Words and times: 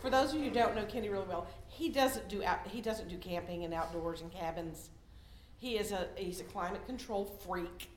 for 0.00 0.10
those 0.10 0.32
of 0.32 0.38
you 0.40 0.44
who 0.44 0.50
don't 0.50 0.74
know 0.74 0.84
Kenny 0.84 1.08
really 1.08 1.26
well, 1.26 1.46
he 1.68 1.88
doesn't 1.88 2.28
do 2.28 2.42
out, 2.44 2.66
he 2.66 2.80
doesn't 2.80 3.08
do 3.08 3.16
camping 3.18 3.64
and 3.64 3.72
outdoors 3.72 4.20
and 4.20 4.30
cabins. 4.32 4.90
He 5.58 5.78
is 5.78 5.92
a 5.92 6.08
he's 6.16 6.40
a 6.40 6.44
climate 6.44 6.84
control 6.86 7.24
freak. 7.46 7.90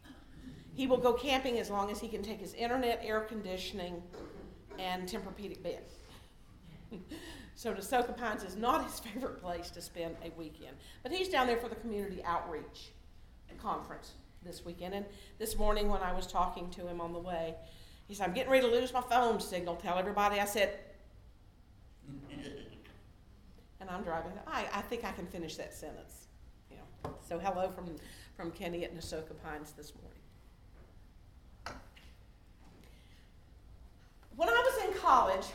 He 0.73 0.88
will 0.88 0.98
go 0.98 1.14
camping 1.14 1.59
as 1.59 1.70
long 1.70 1.90
as 1.90 2.00
he 2.00 2.08
can 2.08 2.22
take 2.22 2.40
his 2.40 2.54
internet, 2.54 3.00
air 3.03 3.22
conditioning, 3.22 4.03
and 4.78 5.08
Tempur-Pedic 5.08 5.64
bed. 5.64 5.84
so 7.56 7.73
Nosoca 7.73 8.16
Pines 8.16 8.44
is 8.44 8.58
not 8.58 8.84
his 8.84 9.00
favorite 9.00 9.42
place 9.42 9.70
to 9.72 9.81
spend 9.81 10.17
a 10.23 10.38
weekend, 10.38 10.76
but 11.02 11.14
he's 11.14 11.30
down 11.30 11.48
there 11.48 11.58
for 11.58 11.70
the 11.70 11.76
community 11.76 12.22
outreach 12.26 12.92
conference 13.66 14.14
this 14.45 14.63
weekend. 14.63 14.94
And 14.94 15.05
this 15.40 15.58
morning, 15.58 15.90
when 15.90 16.02
I 16.02 16.13
was 16.13 16.27
talking 16.27 16.70
to 16.72 16.88
him 16.88 17.02
on 17.02 17.12
the 17.12 17.20
way, 17.20 17.55
he 18.08 18.13
said, 18.13 18.27
"I'm 18.27 18.34
getting 18.34 18.52
ready 18.52 18.66
to 18.66 18.72
lose 18.72 18.94
my 18.94 19.02
phone 19.02 19.40
signal. 19.40 19.76
Tell 19.76 19.98
everybody." 19.98 20.40
I 20.40 20.45
said, 20.45 20.80
and 23.81 23.89
I'm 23.89 24.03
driving. 24.03 24.31
I, 24.47 24.67
I 24.73 24.81
think 24.81 25.03
I 25.03 25.11
can 25.11 25.25
finish 25.25 25.55
that 25.58 25.73
sentence. 25.73 26.28
You 26.70 26.78
know. 26.78 27.16
So 27.28 27.39
hello 27.39 27.70
from 27.70 27.95
from 28.38 28.52
Kenny 28.52 28.83
at 28.86 28.95
Nosoca 28.95 29.33
Pines 29.44 29.72
this 29.72 29.94
morning. 29.95 30.11
When 34.36 34.50
I 34.50 34.52
was 34.52 34.83
in 34.86 34.94
college, 35.00 35.45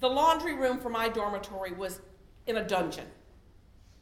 the 0.00 0.08
laundry 0.08 0.54
room 0.54 0.78
for 0.78 0.90
my 0.90 1.08
dormitory 1.08 1.72
was 1.72 2.00
in 2.46 2.58
a 2.58 2.66
dungeon, 2.66 3.06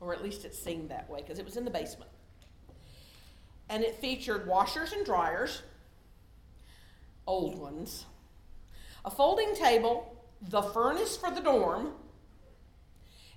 or 0.00 0.12
at 0.12 0.22
least 0.22 0.44
it 0.44 0.54
seemed 0.54 0.90
that 0.90 1.08
way 1.08 1.20
because 1.20 1.38
it 1.38 1.44
was 1.44 1.56
in 1.56 1.64
the 1.64 1.70
basement. 1.70 2.10
And 3.68 3.82
it 3.82 3.96
featured 3.96 4.46
washers 4.46 4.92
and 4.92 5.04
dryers, 5.04 5.62
old 7.26 7.58
ones, 7.58 8.06
a 9.04 9.10
folding 9.10 9.54
table, 9.54 10.24
the 10.40 10.62
furnace 10.62 11.16
for 11.16 11.30
the 11.30 11.40
dorm, 11.40 11.92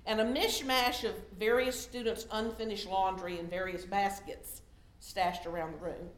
and 0.06 0.20
a 0.20 0.24
mishmash 0.24 1.04
of 1.04 1.14
various 1.38 1.78
students' 1.78 2.26
unfinished 2.30 2.88
laundry 2.88 3.38
in 3.38 3.48
various 3.48 3.84
baskets 3.84 4.62
stashed 5.00 5.46
around 5.46 5.72
the 5.72 5.78
room. 5.78 6.10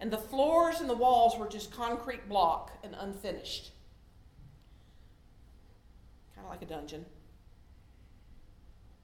And 0.00 0.10
the 0.10 0.18
floors 0.18 0.80
and 0.80 0.88
the 0.88 0.94
walls 0.94 1.38
were 1.38 1.48
just 1.48 1.72
concrete 1.72 2.28
block 2.28 2.70
and 2.82 2.94
unfinished. 2.98 3.72
Kind 6.34 6.46
of 6.46 6.50
like 6.50 6.62
a 6.62 6.66
dungeon. 6.66 7.04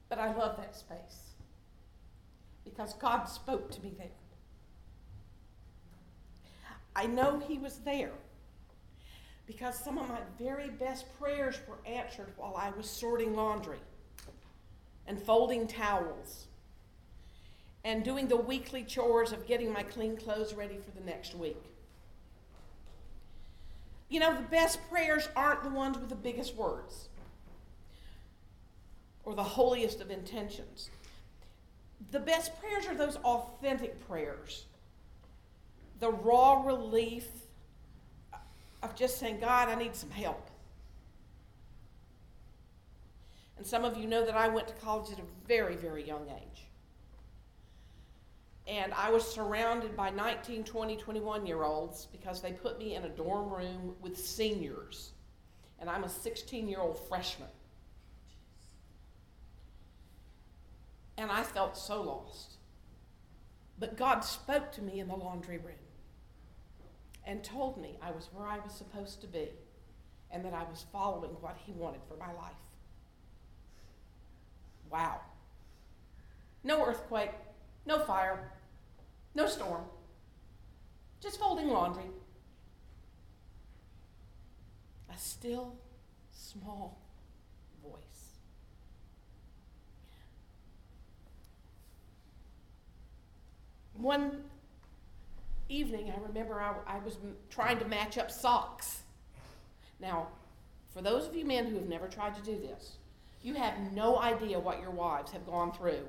But 0.09 0.19
I 0.19 0.35
love 0.35 0.57
that 0.57 0.77
space 0.77 1.24
because 2.65 2.95
God 2.95 3.25
spoke 3.25 3.71
to 3.73 3.83
me 3.83 3.93
there. 3.97 4.07
I 6.97 7.07
know 7.07 7.43
He 7.47 7.59
was 7.59 7.79
there 7.79 8.13
because 9.47 9.79
some 9.79 9.99
of 9.99 10.09
my 10.09 10.21
very 10.39 10.71
best 10.71 11.07
prayers 11.19 11.61
were 11.69 11.79
answered 11.87 12.33
while 12.37 12.57
I 12.57 12.71
was 12.71 12.89
sorting 12.89 13.35
laundry 13.35 13.81
and 15.07 15.21
folding 15.21 15.67
towels 15.67 16.47
and 17.85 18.03
doing 18.03 18.27
the 18.27 18.37
weekly 18.37 18.83
chores 18.83 19.33
of 19.33 19.47
getting 19.47 19.71
my 19.71 19.83
clean 19.83 20.17
clothes 20.17 20.55
ready 20.55 20.79
for 20.79 20.91
the 20.99 21.05
next 21.05 21.35
week. 21.35 21.63
You 24.09 24.21
know, 24.21 24.35
the 24.35 24.43
best 24.43 24.79
prayers 24.91 25.29
aren't 25.37 25.63
the 25.63 25.71
ones 25.71 25.99
with 25.99 26.09
the 26.09 26.15
biggest 26.15 26.55
words 26.55 27.09
or 29.25 29.35
the 29.35 29.43
holiest 29.43 30.01
of 30.01 30.11
intentions. 30.11 30.91
The 32.11 32.21
best 32.21 32.59
prayers 32.61 32.87
are 32.87 32.95
those 32.95 33.17
authentic 33.17 34.07
prayers, 34.07 34.65
the 36.01 36.11
raw 36.11 36.63
relief 36.65 37.27
of 38.83 38.95
just 38.95 39.19
saying, 39.19 39.41
God, 39.41 39.69
I 39.69 39.75
need 39.75 39.97
some 39.97 40.11
help. 40.11 40.51
And 43.57 43.67
some 43.67 43.85
of 43.85 43.97
you 43.97 44.07
know 44.07 44.25
that 44.27 44.37
I 44.37 44.49
went 44.49 44.69
to 44.69 44.75
college 44.75 45.11
at 45.13 45.19
a 45.19 45.47
very, 45.47 45.77
very 45.77 46.07
young 46.07 46.29
age. 46.29 46.67
And 48.67 48.93
I 48.95 49.11
was 49.11 49.27
surrounded 49.27 49.97
by 49.97 50.11
19, 50.11 50.65
20, 50.65 50.97
21 50.97 51.47
year 51.47 51.63
olds 51.63 52.09
because 52.11 52.41
they 52.41 52.53
put 52.53 52.79
me 52.79 52.95
in 52.95 53.05
a 53.05 53.09
dorm 53.09 53.51
room 53.51 53.95
with 54.01 54.19
seniors. 54.19 55.13
And 55.81 55.91
I'm 55.91 56.05
a 56.05 56.09
16 56.09 56.69
year 56.69 56.81
old 56.81 56.99
freshman. 57.09 57.49
And 61.17 61.31
I 61.31 61.43
felt 61.43 61.77
so 61.77 62.03
lost. 62.03 62.55
But 63.79 63.97
God 63.97 64.21
spoke 64.21 64.73
to 64.73 64.83
me 64.83 65.01
in 65.01 65.09
the 65.09 65.17
laundry 65.17 65.59
room 65.59 65.75
and 67.27 67.43
told 67.43 67.81
me 67.81 67.97
I 68.03 68.11
was 68.11 68.29
where 68.33 68.47
I 68.47 68.59
was 68.59 68.73
supposed 68.73 69.21
to 69.23 69.27
be 69.27 69.49
and 70.31 70.45
that 70.45 70.53
I 70.53 70.65
was 70.65 70.85
following 70.93 71.31
what 71.41 71.57
He 71.65 71.73
wanted 71.73 72.01
for 72.09 72.17
my 72.17 72.33
life. 72.33 72.53
Wow. 74.91 75.21
No 76.63 76.85
earthquake, 76.85 77.33
no 77.87 77.99
fire, 78.01 78.53
no 79.35 79.47
storm, 79.47 79.85
just 81.21 81.39
folding 81.39 81.69
laundry. 81.69 82.05
A 85.13 85.19
still, 85.19 85.77
small 86.33 87.01
voice. 87.83 88.24
One 93.97 94.45
evening, 95.69 96.13
I 96.15 96.21
remember 96.27 96.61
I, 96.61 96.75
I 96.87 96.99
was 96.99 97.17
trying 97.51 97.79
to 97.79 97.85
match 97.87 98.19
up 98.19 98.31
socks. 98.31 99.03
Now, 100.01 100.29
for 100.93 101.01
those 101.03 101.27
of 101.27 101.35
you 101.35 101.45
men 101.45 101.67
who 101.67 101.77
have 101.77 101.89
never 101.89 102.09
tried 102.09 102.35
to 102.35 102.43
do 102.43 102.59
this, 102.59 102.97
you 103.43 103.55
have 103.55 103.75
no 103.93 104.19
idea 104.19 104.59
what 104.59 104.81
your 104.81 104.91
wives 104.91 105.33
have 105.33 105.47
gone 105.47 105.73
through 105.73 106.07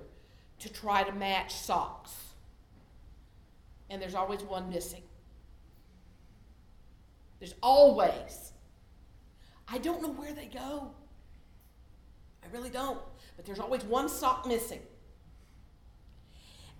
to 0.59 0.71
try 0.71 1.03
to 1.03 1.11
match 1.11 1.53
socks. 1.53 2.13
And 3.89 4.01
there's 4.01 4.15
always 4.15 4.41
one 4.41 4.69
missing. 4.69 5.03
There's 7.39 7.55
always. 7.61 8.53
I 9.67 9.77
don't 9.77 10.01
know 10.01 10.11
where 10.11 10.33
they 10.33 10.45
go. 10.47 10.91
I 12.43 12.47
really 12.55 12.69
don't. 12.69 12.99
But 13.35 13.45
there's 13.45 13.59
always 13.59 13.83
one 13.83 14.07
sock 14.09 14.47
missing. 14.47 14.81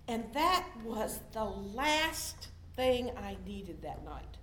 And 0.08 0.24
that 0.34 0.64
was 0.84 1.20
the 1.32 1.44
last 1.44 2.48
thing 2.76 3.10
I 3.16 3.36
needed 3.46 3.82
that 3.82 4.04
night. 4.04 4.36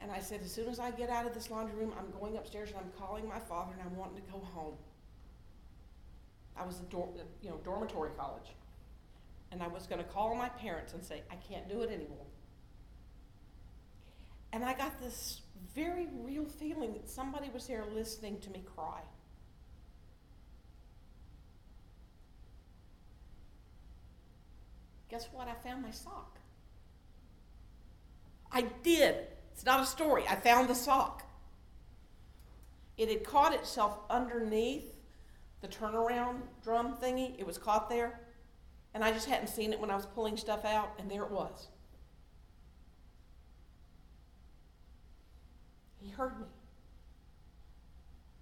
And 0.00 0.10
I 0.10 0.20
said, 0.20 0.40
as 0.44 0.52
soon 0.52 0.68
as 0.68 0.80
I 0.80 0.90
get 0.90 1.08
out 1.08 1.26
of 1.26 1.32
this 1.32 1.50
laundry 1.50 1.76
room, 1.78 1.92
I'm 1.98 2.10
going 2.20 2.36
upstairs 2.36 2.70
and 2.70 2.78
I'm 2.78 2.92
calling 2.98 3.26
my 3.26 3.38
father 3.38 3.72
and 3.72 3.82
I'm 3.82 3.96
wanting 3.96 4.16
to 4.16 4.32
go 4.32 4.38
home. 4.38 4.74
I 6.56 6.66
was 6.66 6.80
a 6.80 6.96
you 7.42 7.50
know, 7.50 7.60
dormitory 7.64 8.10
college. 8.16 8.54
And 9.50 9.62
I 9.62 9.68
was 9.68 9.86
going 9.86 10.02
to 10.02 10.08
call 10.08 10.34
my 10.34 10.48
parents 10.48 10.94
and 10.94 11.02
say, 11.02 11.22
I 11.30 11.36
can't 11.36 11.68
do 11.68 11.82
it 11.82 11.90
anymore. 11.90 12.26
And 14.52 14.64
I 14.64 14.74
got 14.74 15.00
this 15.00 15.40
very 15.74 16.08
real 16.22 16.44
feeling 16.44 16.92
that 16.92 17.08
somebody 17.08 17.50
was 17.52 17.66
there 17.66 17.84
listening 17.94 18.40
to 18.40 18.50
me 18.50 18.62
cry. 18.74 19.00
Guess 25.14 25.28
what? 25.32 25.46
I 25.46 25.54
found 25.54 25.80
my 25.80 25.92
sock. 25.92 26.40
I 28.50 28.62
did. 28.82 29.14
It's 29.52 29.64
not 29.64 29.80
a 29.80 29.86
story. 29.86 30.24
I 30.28 30.34
found 30.34 30.68
the 30.68 30.74
sock. 30.74 31.22
It 32.98 33.08
had 33.08 33.22
caught 33.22 33.54
itself 33.54 33.96
underneath 34.10 34.92
the 35.60 35.68
turnaround 35.68 36.40
drum 36.64 36.96
thingy. 37.00 37.38
It 37.38 37.46
was 37.46 37.58
caught 37.58 37.88
there. 37.88 38.22
And 38.92 39.04
I 39.04 39.12
just 39.12 39.28
hadn't 39.28 39.46
seen 39.46 39.72
it 39.72 39.78
when 39.78 39.88
I 39.88 39.94
was 39.94 40.04
pulling 40.04 40.36
stuff 40.36 40.64
out, 40.64 40.90
and 40.98 41.08
there 41.08 41.22
it 41.22 41.30
was. 41.30 41.68
He 46.00 46.10
heard 46.10 46.40
me. 46.40 46.46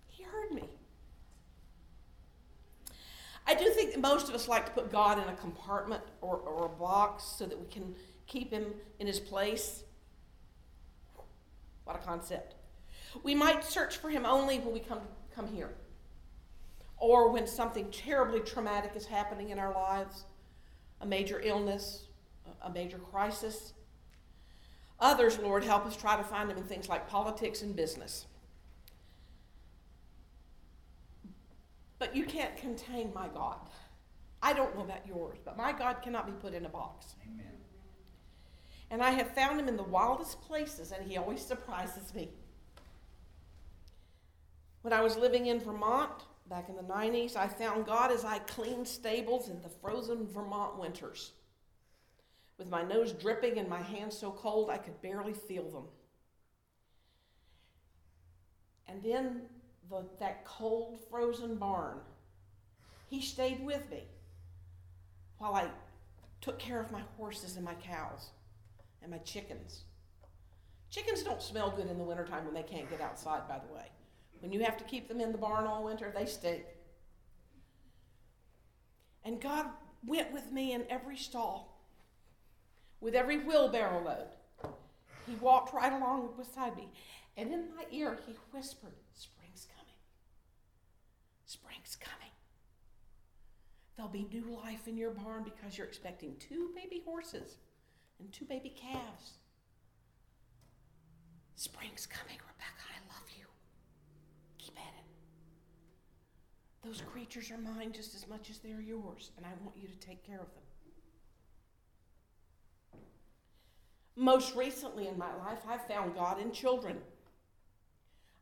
He 0.08 0.22
heard 0.22 0.52
me. 0.52 0.70
I 3.52 3.54
do 3.54 3.69
think 3.69 3.99
most 3.99 4.31
of 4.31 4.34
us 4.34 4.49
like 4.49 4.64
to 4.64 4.72
put 4.72 4.90
God 4.90 5.19
in 5.19 5.28
a 5.28 5.37
compartment 5.37 6.02
or, 6.22 6.37
or 6.37 6.64
a 6.64 6.69
box 6.70 7.22
so 7.22 7.44
that 7.44 7.60
we 7.60 7.66
can 7.66 7.94
keep 8.26 8.50
him 8.50 8.72
in 8.99 9.06
his 9.06 9.20
place. 9.20 9.84
What 11.84 11.96
a 11.96 11.99
concept. 11.99 12.54
We 13.22 13.34
might 13.34 13.62
search 13.62 13.99
for 13.99 14.08
him 14.08 14.25
only 14.25 14.58
when 14.58 14.72
we 14.72 14.81
come, 14.81 15.00
come 15.34 15.46
here, 15.46 15.75
or 16.96 17.31
when 17.31 17.46
something 17.46 17.90
terribly 17.90 18.40
traumatic 18.40 18.93
is 18.96 19.04
happening 19.04 19.50
in 19.50 19.58
our 19.58 19.75
lives 19.75 20.25
a 21.02 21.06
major 21.06 21.38
illness, 21.44 22.06
a 22.62 22.70
major 22.70 22.96
crisis. 22.96 23.75
Others, 24.98 25.40
Lord, 25.40 25.62
help 25.62 25.84
us 25.84 25.94
try 25.94 26.16
to 26.16 26.25
find 26.25 26.50
him 26.50 26.56
in 26.56 26.64
things 26.64 26.88
like 26.88 27.06
politics 27.06 27.60
and 27.60 27.76
business. 27.76 28.25
But 32.02 32.16
you 32.16 32.25
can't 32.25 32.56
contain 32.56 33.12
my 33.14 33.28
God. 33.28 33.58
I 34.43 34.54
don't 34.54 34.75
know 34.75 34.82
about 34.82 35.06
yours, 35.06 35.38
but 35.44 35.56
my 35.56 35.70
God 35.70 36.02
cannot 36.02 36.26
be 36.26 36.32
put 36.32 36.52
in 36.52 36.66
a 36.66 36.69
box. 36.69 37.14
Amen. 37.22 37.46
And 38.90 39.00
I 39.00 39.10
have 39.10 39.32
found 39.37 39.60
him 39.60 39.69
in 39.69 39.76
the 39.76 39.84
wildest 39.84 40.40
places, 40.43 40.90
and 40.90 41.08
he 41.08 41.16
always 41.16 41.40
surprises 41.40 42.12
me. 42.12 42.31
When 44.81 44.93
I 44.93 45.00
was 45.00 45.16
living 45.16 45.46
in 45.46 45.60
Vermont 45.60 46.25
back 46.50 46.69
in 46.69 46.75
the 46.75 46.82
90s, 46.82 47.37
I 47.37 47.46
found 47.46 47.87
God 47.87 48.10
as 48.10 48.25
I 48.25 48.40
cleaned 48.40 48.88
stables 48.88 49.48
in 49.48 49.62
the 49.62 49.69
frozen 49.69 50.26
Vermont 50.26 50.81
winters. 50.81 51.31
With 52.58 52.69
my 52.69 52.82
nose 52.82 53.12
dripping 53.12 53.58
and 53.58 53.69
my 53.69 53.81
hands 53.81 54.19
so 54.19 54.32
cold 54.32 54.70
I 54.70 54.78
could 54.78 55.00
barely 55.02 55.34
feel 55.34 55.70
them. 55.70 55.84
And 58.88 59.00
then 59.05 59.43
the, 59.90 60.05
that 60.19 60.44
cold, 60.44 60.99
frozen 61.11 61.56
barn, 61.56 61.99
he 63.08 63.20
stayed 63.20 63.64
with 63.64 63.88
me 63.90 64.05
while 65.38 65.55
I 65.55 65.67
took 66.40 66.58
care 66.58 66.81
of 66.81 66.90
my 66.90 67.02
horses 67.17 67.56
and 67.56 67.64
my 67.64 67.75
cows 67.75 68.31
and 69.02 69.11
my 69.11 69.19
chickens. 69.19 69.84
Chickens 70.90 71.23
don't 71.23 71.43
smell 71.43 71.70
good 71.70 71.88
in 71.88 71.99
the 71.99 72.05
wintertime 72.05 72.44
when 72.44 72.55
they 72.55 72.62
can't 72.62 72.90
get 72.90 73.00
outside, 73.00 73.49
by 73.49 73.58
the 73.58 73.75
way. 73.75 73.87
When 74.40 74.52
you 74.52 74.62
have 74.64 74.76
to 74.79 74.84
keep 74.84 75.08
them 75.08 75.20
in 75.20 75.32
the 75.32 75.38
barn 75.38 75.67
all 75.67 75.84
winter, 75.84 76.12
they 76.14 76.26
stink. 76.26 76.64
And 79.25 79.40
God 79.40 79.67
went 80.05 80.32
with 80.32 80.50
me 80.50 80.73
in 80.73 80.84
every 80.90 81.17
stall, 81.17 81.81
with 83.00 83.14
every 83.14 83.38
wheelbarrow 83.38 84.02
load. 84.02 84.73
He 85.26 85.34
walked 85.37 85.73
right 85.73 85.93
along 85.93 86.31
beside 86.37 86.76
me. 86.76 86.88
And 87.37 87.52
in 87.52 87.75
my 87.76 87.84
ear, 87.90 88.19
he 88.26 88.34
whispered, 88.50 88.93
coming. 89.41 89.41
Spring's 91.52 91.96
coming. 92.00 92.32
There'll 93.94 94.10
be 94.10 94.26
new 94.32 94.58
life 94.64 94.88
in 94.88 94.96
your 94.96 95.10
barn 95.10 95.44
because 95.44 95.76
you're 95.76 95.87
expecting 95.87 96.34
two 96.38 96.70
baby 96.75 97.02
horses 97.04 97.58
and 98.19 98.32
two 98.32 98.46
baby 98.46 98.70
calves. 98.75 99.32
Spring's 101.54 102.06
coming, 102.06 102.38
Rebecca. 102.38 102.84
I 102.88 103.00
love 103.12 103.28
you. 103.38 103.44
Keep 104.56 104.78
at 104.78 104.94
it. 104.99 105.04
Those 106.87 107.02
creatures 107.02 107.50
are 107.50 107.58
mine 107.58 107.93
just 107.93 108.14
as 108.14 108.26
much 108.26 108.48
as 108.48 108.56
they're 108.56 108.81
yours, 108.81 109.32
and 109.37 109.44
I 109.44 109.50
want 109.62 109.76
you 109.76 109.88
to 109.88 109.96
take 109.98 110.26
care 110.26 110.40
of 110.40 110.48
them. 110.55 110.64
Most 114.16 114.56
recently 114.56 115.06
in 115.06 115.19
my 115.19 115.37
life, 115.37 115.60
I 115.69 115.76
found 115.76 116.14
God 116.14 116.40
in 116.40 116.50
children. 116.50 116.96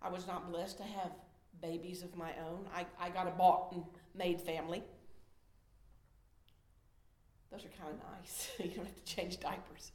I 0.01 0.11
was 0.11 0.29
not 0.29 0.49
blessed 0.49 0.79
to 0.79 0.85
have 0.85 1.11
babies 1.61 2.03
of 2.03 2.17
my 2.17 2.33
own. 2.49 2.67
I, 2.75 2.87
I 2.99 3.11
got 3.11 3.27
a 3.27 3.31
bought 3.31 3.73
and 3.73 3.85
made 4.15 4.41
family. 4.41 4.83
Those 7.51 7.65
are 7.65 7.83
kind 7.83 7.95
of 7.95 8.19
nice. 8.19 8.51
you 8.59 8.77
don't 8.77 8.87
have 8.87 8.95
to 8.95 9.05
change 9.05 9.41
diapers. 9.41 9.93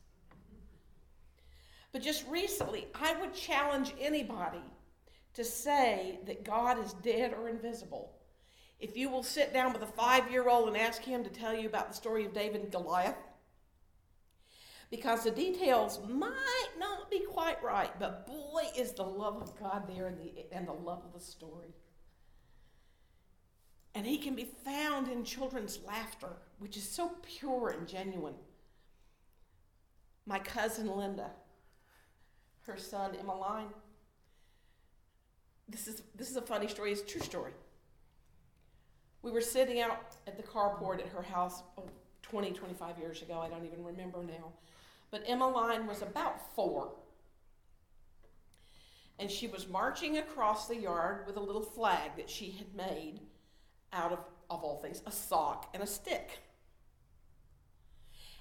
But 1.91 2.01
just 2.01 2.27
recently, 2.27 2.87
I 2.93 3.15
would 3.21 3.33
challenge 3.33 3.93
anybody 3.99 4.63
to 5.33 5.43
say 5.43 6.19
that 6.25 6.43
God 6.43 6.83
is 6.83 6.93
dead 6.93 7.33
or 7.33 7.47
invisible. 7.47 8.11
If 8.79 8.97
you 8.97 9.09
will 9.09 9.23
sit 9.23 9.53
down 9.53 9.71
with 9.71 9.81
a 9.81 9.87
five 9.87 10.29
year 10.29 10.49
old 10.49 10.67
and 10.67 10.77
ask 10.77 11.01
him 11.01 11.23
to 11.23 11.29
tell 11.29 11.53
you 11.53 11.67
about 11.67 11.87
the 11.87 11.95
story 11.95 12.25
of 12.25 12.33
David 12.33 12.61
and 12.61 12.71
Goliath, 12.71 13.15
because 14.89 15.23
the 15.23 15.31
details 15.31 15.99
might 16.07 16.69
not 16.79 17.09
be 17.09 17.19
quite 17.19 17.61
right, 17.63 17.91
but 17.99 18.27
boy, 18.27 18.63
is 18.77 18.93
the 18.93 19.03
love 19.03 19.41
of 19.41 19.57
God 19.59 19.87
there 19.87 20.07
and 20.07 20.17
the, 20.19 20.45
and 20.51 20.67
the 20.67 20.73
love 20.73 21.03
of 21.05 21.13
the 21.13 21.19
story. 21.19 21.73
And 23.93 24.05
he 24.05 24.17
can 24.17 24.35
be 24.35 24.47
found 24.63 25.07
in 25.07 25.23
children's 25.23 25.79
laughter, 25.87 26.37
which 26.59 26.77
is 26.77 26.87
so 26.87 27.11
pure 27.23 27.69
and 27.69 27.87
genuine. 27.87 28.35
My 30.25 30.39
cousin 30.39 30.87
Linda, 30.87 31.31
her 32.61 32.77
son 32.77 33.15
Emmeline, 33.19 33.67
this 35.69 35.87
is, 35.87 36.03
this 36.15 36.29
is 36.29 36.35
a 36.35 36.41
funny 36.41 36.67
story, 36.67 36.91
it's 36.91 37.01
a 37.01 37.05
true 37.05 37.21
story. 37.21 37.53
We 39.21 39.31
were 39.31 39.41
sitting 39.41 39.81
out 39.81 40.15
at 40.27 40.37
the 40.37 40.43
carport 40.43 40.99
at 40.99 41.07
her 41.07 41.23
house 41.23 41.63
oh, 41.77 41.89
20, 42.29 42.51
25 42.51 42.97
years 42.97 43.21
ago, 43.21 43.39
I 43.39 43.49
don't 43.49 43.65
even 43.65 43.83
remember 43.83 44.23
now. 44.23 44.51
But 45.11 45.23
Emmeline 45.27 45.87
was 45.87 46.01
about 46.01 46.55
four. 46.55 46.91
And 49.19 49.29
she 49.31 49.47
was 49.47 49.67
marching 49.67 50.17
across 50.17 50.67
the 50.67 50.75
yard 50.75 51.25
with 51.25 51.37
a 51.37 51.41
little 51.41 51.61
flag 51.61 52.11
that 52.17 52.29
she 52.29 52.51
had 52.51 52.75
made 52.75 53.21
out 53.93 54.11
of, 54.11 54.19
of 54.49 54.63
all 54.63 54.77
things, 54.77 55.01
a 55.05 55.11
sock 55.11 55.69
and 55.73 55.81
a 55.81 55.87
stick. 55.87 56.39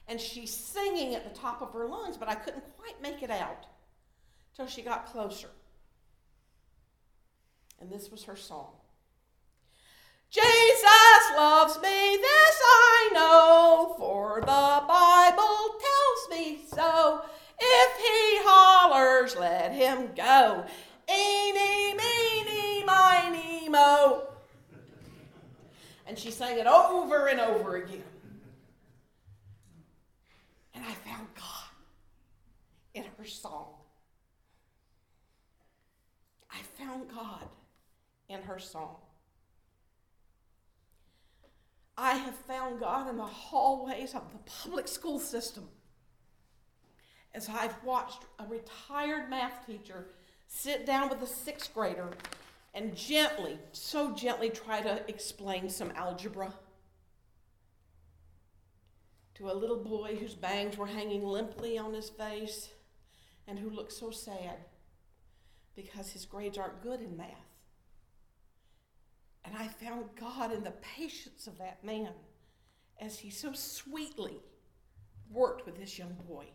And 0.08 0.20
she's 0.20 0.50
singing 0.50 1.14
at 1.14 1.24
the 1.24 1.38
top 1.38 1.62
of 1.62 1.72
her 1.72 1.86
lungs, 1.86 2.16
but 2.16 2.28
I 2.28 2.34
couldn't 2.34 2.64
quite 2.76 3.00
make 3.00 3.22
it 3.22 3.30
out 3.30 3.66
till 4.56 4.66
she 4.66 4.82
got 4.82 5.06
closer. 5.06 5.48
And 7.80 7.90
this 7.90 8.10
was 8.10 8.24
her 8.24 8.36
song. 8.36 8.72
Jesus 10.30 11.36
loves 11.36 11.78
me, 11.80 12.03
let 19.94 20.02
him 20.02 20.14
go. 20.14 20.64
Eeny, 21.08 21.94
meeny, 21.94 22.84
miny, 22.84 23.68
mo. 23.68 24.28
And 26.06 26.18
she 26.18 26.30
sang 26.30 26.58
it 26.58 26.66
over 26.66 27.26
and 27.28 27.40
over 27.40 27.76
again. 27.76 28.02
And 30.74 30.84
I 30.84 30.92
found 30.92 31.28
God 31.34 31.70
in 32.94 33.04
her 33.18 33.24
song. 33.24 33.68
I 36.50 36.58
found 36.78 37.08
God 37.08 37.48
in 38.28 38.42
her 38.42 38.58
song. 38.58 38.96
I 41.96 42.14
have 42.16 42.34
found 42.34 42.80
God 42.80 43.08
in 43.08 43.16
the 43.16 43.22
hallways 43.22 44.14
of 44.14 44.32
the 44.32 44.38
public 44.50 44.88
school 44.88 45.20
system 45.20 45.68
as 47.34 47.48
I've 47.48 47.82
watched 47.82 48.24
a 48.38 48.44
retired 48.46 49.28
math 49.28 49.66
teacher 49.66 50.06
sit 50.46 50.86
down 50.86 51.08
with 51.08 51.20
a 51.22 51.26
sixth 51.26 51.74
grader 51.74 52.10
and 52.74 52.94
gently, 52.96 53.58
so 53.72 54.12
gently 54.12 54.50
try 54.50 54.80
to 54.80 55.02
explain 55.08 55.68
some 55.68 55.92
algebra 55.96 56.52
to 59.34 59.50
a 59.50 59.52
little 59.52 59.76
boy 59.76 60.16
whose 60.18 60.34
bangs 60.34 60.76
were 60.76 60.86
hanging 60.86 61.24
limply 61.24 61.76
on 61.76 61.92
his 61.92 62.08
face 62.08 62.70
and 63.48 63.58
who 63.58 63.68
looked 63.68 63.92
so 63.92 64.10
sad 64.10 64.56
because 65.74 66.10
his 66.12 66.24
grades 66.24 66.56
aren't 66.56 66.82
good 66.82 67.00
in 67.00 67.16
math. 67.16 67.28
And 69.44 69.56
I 69.56 69.66
found 69.66 70.04
God 70.18 70.52
in 70.52 70.62
the 70.62 70.72
patience 70.96 71.46
of 71.46 71.58
that 71.58 71.84
man 71.84 72.12
as 73.00 73.18
he 73.18 73.30
so 73.30 73.52
sweetly 73.52 74.38
worked 75.30 75.66
with 75.66 75.76
this 75.76 75.98
young 75.98 76.16
boy. 76.28 76.46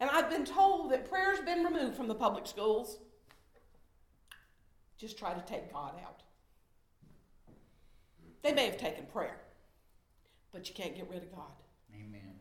And 0.00 0.10
I've 0.10 0.30
been 0.30 0.44
told 0.44 0.90
that 0.90 1.08
prayer's 1.08 1.40
been 1.40 1.64
removed 1.64 1.96
from 1.96 2.08
the 2.08 2.14
public 2.14 2.46
schools 2.46 2.98
just 4.98 5.18
try 5.18 5.34
to 5.34 5.40
take 5.42 5.72
God 5.72 5.94
out. 6.04 6.22
They 8.42 8.52
may 8.52 8.66
have 8.66 8.78
taken 8.78 9.06
prayer, 9.06 9.40
but 10.52 10.68
you 10.68 10.74
can't 10.74 10.94
get 10.94 11.08
rid 11.10 11.22
of 11.22 11.34
God. 11.34 11.52
Amen. 11.94 12.34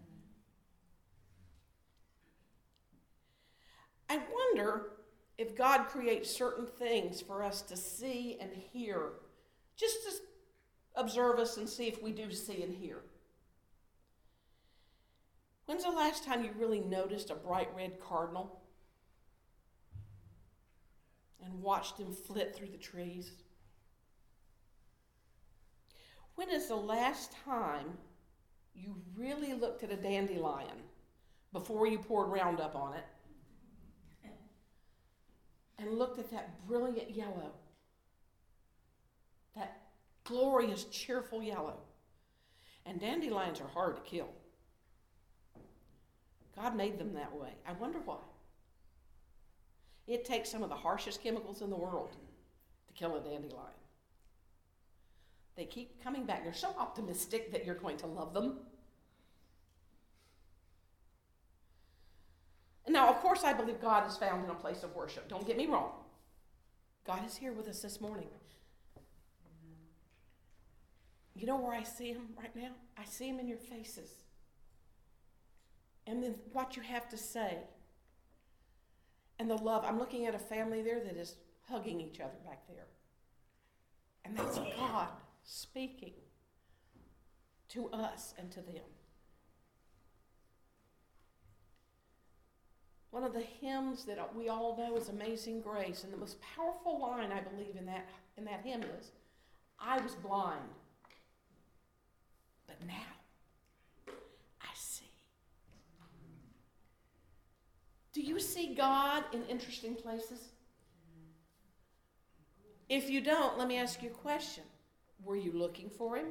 I 4.09 4.19
wonder 4.31 4.91
if 5.37 5.55
God 5.55 5.87
creates 5.87 6.29
certain 6.29 6.65
things 6.65 7.21
for 7.21 7.43
us 7.43 7.61
to 7.63 7.75
see 7.75 8.37
and 8.39 8.51
hear, 8.53 9.13
just 9.75 10.03
to 10.03 10.11
observe 10.95 11.39
us 11.39 11.57
and 11.57 11.67
see 11.67 11.87
if 11.87 12.01
we 12.03 12.11
do 12.11 12.31
see 12.31 12.61
and 12.63 12.73
hear. 12.73 12.99
When's 15.65 15.83
the 15.83 15.91
last 15.91 16.23
time 16.23 16.43
you 16.43 16.51
really 16.57 16.81
noticed 16.81 17.29
a 17.29 17.35
bright 17.35 17.69
red 17.75 17.99
cardinal? 17.99 18.63
and 21.45 21.61
watched 21.61 21.97
him 21.97 22.11
flit 22.11 22.55
through 22.55 22.69
the 22.69 22.77
trees? 22.77 23.31
When 26.35 26.49
is 26.49 26.67
the 26.67 26.75
last 26.75 27.31
time 27.45 27.97
you 28.73 28.95
really 29.15 29.53
looked 29.53 29.83
at 29.83 29.91
a 29.91 29.95
dandelion 29.95 30.77
before 31.51 31.85
you 31.85 31.99
poured 31.99 32.31
Roundup 32.31 32.75
on 32.75 32.93
it 32.93 33.03
and 35.77 35.97
looked 35.97 36.17
at 36.17 36.31
that 36.31 36.65
brilliant 36.67 37.11
yellow, 37.11 37.51
that 39.55 39.81
glorious, 40.23 40.85
cheerful 40.85 41.43
yellow. 41.43 41.77
And 42.85 42.99
dandelions 42.99 43.61
are 43.61 43.67
hard 43.67 43.95
to 43.97 44.01
kill. 44.01 44.29
God 46.55 46.75
made 46.75 46.99
them 46.99 47.13
that 47.13 47.35
way. 47.35 47.49
I 47.67 47.73
wonder 47.73 47.99
why. 48.05 48.17
It 50.07 50.25
takes 50.25 50.49
some 50.49 50.63
of 50.63 50.69
the 50.69 50.75
harshest 50.75 51.23
chemicals 51.23 51.61
in 51.61 51.69
the 51.69 51.75
world 51.75 52.15
to 52.87 52.93
kill 52.93 53.15
a 53.15 53.19
dandelion. 53.19 53.69
They 55.55 55.65
keep 55.65 56.03
coming 56.03 56.25
back. 56.25 56.43
They're 56.43 56.53
so 56.53 56.75
optimistic 56.77 57.51
that 57.51 57.65
you're 57.65 57.75
going 57.75 57.97
to 57.97 58.07
love 58.07 58.33
them. 58.33 58.57
Now, 62.87 63.09
of 63.09 63.17
course, 63.17 63.43
I 63.43 63.53
believe 63.53 63.79
God 63.79 64.07
is 64.09 64.17
found 64.17 64.43
in 64.43 64.49
a 64.49 64.55
place 64.55 64.83
of 64.83 64.95
worship. 64.95 65.29
Don't 65.29 65.47
get 65.47 65.57
me 65.57 65.67
wrong. 65.67 65.91
God 67.05 67.25
is 67.25 67.35
here 67.35 67.53
with 67.53 67.67
us 67.67 67.81
this 67.81 68.01
morning. 68.01 68.27
You 71.35 71.47
know 71.47 71.57
where 71.57 71.73
I 71.73 71.83
see 71.83 72.09
him 72.09 72.29
right 72.37 72.55
now? 72.55 72.71
I 72.97 73.05
see 73.05 73.27
him 73.27 73.39
in 73.39 73.47
your 73.47 73.57
faces. 73.57 74.22
And 76.05 76.21
then 76.21 76.35
what 76.51 76.75
you 76.75 76.83
have 76.83 77.07
to 77.09 77.17
say. 77.17 77.57
And 79.39 79.49
the 79.49 79.55
love. 79.55 79.83
I'm 79.85 79.99
looking 79.99 80.25
at 80.25 80.35
a 80.35 80.39
family 80.39 80.81
there 80.81 80.99
that 80.99 81.17
is 81.17 81.35
hugging 81.69 82.01
each 82.01 82.19
other 82.19 82.37
back 82.45 82.67
there. 82.67 82.87
And 84.25 84.37
that's 84.37 84.57
God 84.77 85.09
speaking 85.43 86.13
to 87.69 87.89
us 87.89 88.33
and 88.37 88.51
to 88.51 88.61
them. 88.61 88.83
One 93.13 93.23
of 93.23 93.33
the 93.33 93.45
hymns 93.61 94.05
that 94.05 94.35
we 94.35 94.49
all 94.49 94.75
know 94.75 94.97
is 94.97 95.09
Amazing 95.09 95.61
Grace, 95.61 96.03
and 96.03 96.11
the 96.11 96.17
most 96.17 96.37
powerful 96.41 96.99
line 96.99 97.31
I 97.31 97.41
believe 97.41 97.75
in 97.77 97.85
that, 97.85 98.09
in 98.37 98.45
that 98.45 98.61
hymn 98.63 98.81
is 98.99 99.11
I 99.79 100.01
was 100.01 100.15
blind, 100.15 100.63
but 102.65 102.77
now 102.87 102.95
I 104.61 104.73
see. 104.73 105.11
Do 105.67 105.73
you 108.23 108.39
see 108.39 108.73
God 108.73 109.23
in 109.33 109.43
interesting 109.45 109.95
places? 109.95 110.49
If 112.89 113.09
you 113.09 113.21
don't, 113.21 113.57
let 113.57 113.67
me 113.67 113.77
ask 113.77 114.01
you 114.01 114.09
a 114.09 114.13
question. 114.13 114.63
Were 115.23 115.35
you 115.35 115.51
looking 115.51 115.89
for 115.89 116.17
him? 116.17 116.27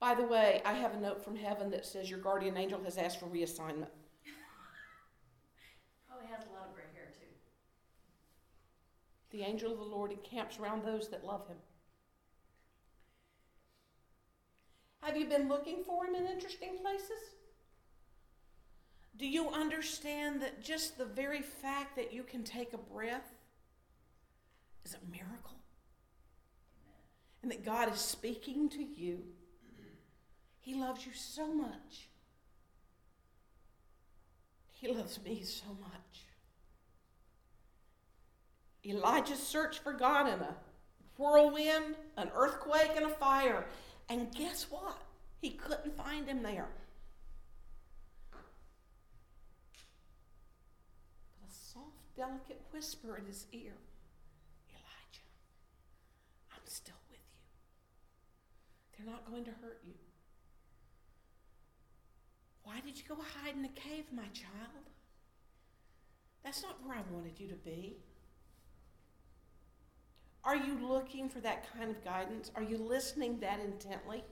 By 0.00 0.14
the 0.14 0.22
way, 0.22 0.62
I 0.64 0.72
have 0.74 0.94
a 0.94 1.00
note 1.00 1.24
from 1.24 1.36
heaven 1.36 1.70
that 1.70 1.84
says 1.84 2.08
your 2.08 2.20
guardian 2.20 2.56
angel 2.56 2.82
has 2.84 2.98
asked 2.98 3.20
for 3.20 3.26
reassignment. 3.26 3.88
Oh, 6.10 6.16
Probably 6.16 6.34
has 6.34 6.46
a 6.46 6.52
lot 6.54 6.68
of 6.68 6.74
gray 6.74 6.84
hair 6.94 7.12
too. 7.12 7.26
The 9.30 9.42
angel 9.42 9.72
of 9.72 9.78
the 9.78 9.84
Lord 9.84 10.10
encamps 10.10 10.58
around 10.58 10.84
those 10.84 11.08
that 11.10 11.24
love 11.24 11.46
him. 11.46 11.58
Have 15.02 15.16
you 15.16 15.26
been 15.26 15.48
looking 15.48 15.84
for 15.84 16.06
him 16.06 16.14
in 16.14 16.26
interesting 16.26 16.78
places? 16.80 17.37
Do 19.18 19.26
you 19.26 19.50
understand 19.50 20.40
that 20.42 20.62
just 20.62 20.96
the 20.96 21.04
very 21.04 21.42
fact 21.42 21.96
that 21.96 22.12
you 22.12 22.22
can 22.22 22.44
take 22.44 22.72
a 22.72 22.78
breath 22.78 23.34
is 24.84 24.94
a 24.94 25.10
miracle? 25.10 25.56
And 27.42 27.50
that 27.50 27.64
God 27.64 27.92
is 27.92 28.00
speaking 28.00 28.68
to 28.70 28.82
you 28.82 29.22
he 30.68 30.74
loves 30.74 31.06
you 31.06 31.12
so 31.14 31.50
much. 31.50 32.10
He 34.70 34.88
loves 34.88 35.18
me 35.24 35.40
so 35.42 35.64
much. 35.80 36.26
Elijah 38.84 39.34
searched 39.34 39.78
for 39.78 39.94
God 39.94 40.26
in 40.26 40.40
a 40.40 40.54
whirlwind, 41.16 41.94
an 42.18 42.30
earthquake, 42.34 42.90
and 42.96 43.06
a 43.06 43.08
fire. 43.08 43.64
And 44.10 44.30
guess 44.34 44.66
what? 44.68 45.00
He 45.40 45.52
couldn't 45.52 45.96
find 45.96 46.28
him 46.28 46.42
there. 46.42 46.68
But 48.30 48.40
a 51.48 51.50
soft, 51.50 52.07
delicate 52.18 52.60
whisper 52.72 53.16
in 53.16 53.24
his 53.26 53.46
ear 53.52 53.78
Elijah, 54.68 55.28
I'm 56.52 56.62
still 56.64 56.98
with 57.08 57.20
you. 57.32 57.46
They're 58.96 59.12
not 59.12 59.30
going 59.30 59.44
to 59.44 59.52
hurt 59.62 59.80
you. 59.86 59.94
Why 62.64 62.80
did 62.84 62.98
you 62.98 63.04
go 63.08 63.22
hide 63.22 63.54
in 63.54 63.62
the 63.62 63.68
cave, 63.68 64.04
my 64.12 64.26
child? 64.32 64.90
That's 66.42 66.62
not 66.62 66.84
where 66.84 66.96
I 66.96 67.14
wanted 67.14 67.38
you 67.38 67.46
to 67.48 67.54
be. 67.54 67.98
Are 70.42 70.56
you 70.56 70.76
looking 70.82 71.28
for 71.28 71.38
that 71.40 71.72
kind 71.72 71.88
of 71.88 72.04
guidance? 72.04 72.50
Are 72.56 72.62
you 72.62 72.78
listening 72.78 73.38
that 73.40 73.60
intently? 73.60 74.24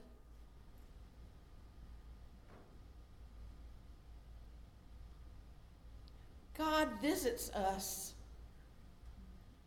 God 6.57 6.89
visits 7.01 7.51
us, 7.51 8.13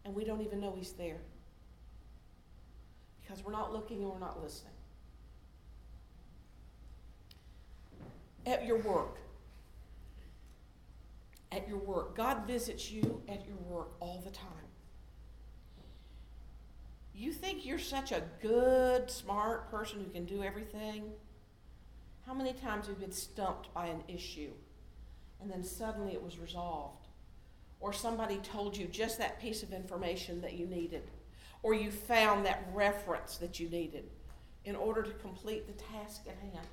and 0.04 0.14
we 0.14 0.24
don't 0.24 0.40
even 0.40 0.60
know 0.60 0.74
He's 0.76 0.92
there 0.92 1.20
because 3.22 3.44
we're 3.44 3.52
not 3.52 3.72
looking 3.72 4.02
and 4.02 4.10
we're 4.10 4.18
not 4.18 4.42
listening. 4.42 4.72
at 8.46 8.66
your 8.66 8.78
work. 8.78 9.18
At 11.52 11.68
your 11.68 11.78
work. 11.78 12.16
God 12.16 12.46
visits 12.46 12.90
you 12.90 13.22
at 13.28 13.46
your 13.46 13.56
work 13.68 13.92
all 14.00 14.22
the 14.24 14.30
time. 14.30 14.46
You 17.14 17.32
think 17.32 17.66
you're 17.66 17.78
such 17.78 18.12
a 18.12 18.22
good, 18.40 19.10
smart 19.10 19.70
person 19.70 20.00
who 20.00 20.10
can 20.10 20.24
do 20.24 20.42
everything? 20.42 21.10
How 22.26 22.34
many 22.34 22.52
times 22.52 22.86
have 22.86 22.96
you 22.96 23.06
been 23.06 23.12
stumped 23.12 23.72
by 23.74 23.86
an 23.86 24.02
issue 24.08 24.52
and 25.40 25.50
then 25.50 25.64
suddenly 25.64 26.12
it 26.12 26.22
was 26.22 26.38
resolved? 26.38 27.08
Or 27.80 27.92
somebody 27.92 28.36
told 28.38 28.76
you 28.76 28.86
just 28.86 29.18
that 29.18 29.40
piece 29.40 29.62
of 29.62 29.72
information 29.72 30.40
that 30.42 30.54
you 30.54 30.66
needed? 30.66 31.02
Or 31.62 31.74
you 31.74 31.90
found 31.90 32.46
that 32.46 32.68
reference 32.74 33.36
that 33.38 33.58
you 33.58 33.68
needed 33.68 34.04
in 34.64 34.76
order 34.76 35.02
to 35.02 35.12
complete 35.12 35.66
the 35.66 35.84
task 35.84 36.22
at 36.28 36.36
hand? 36.38 36.66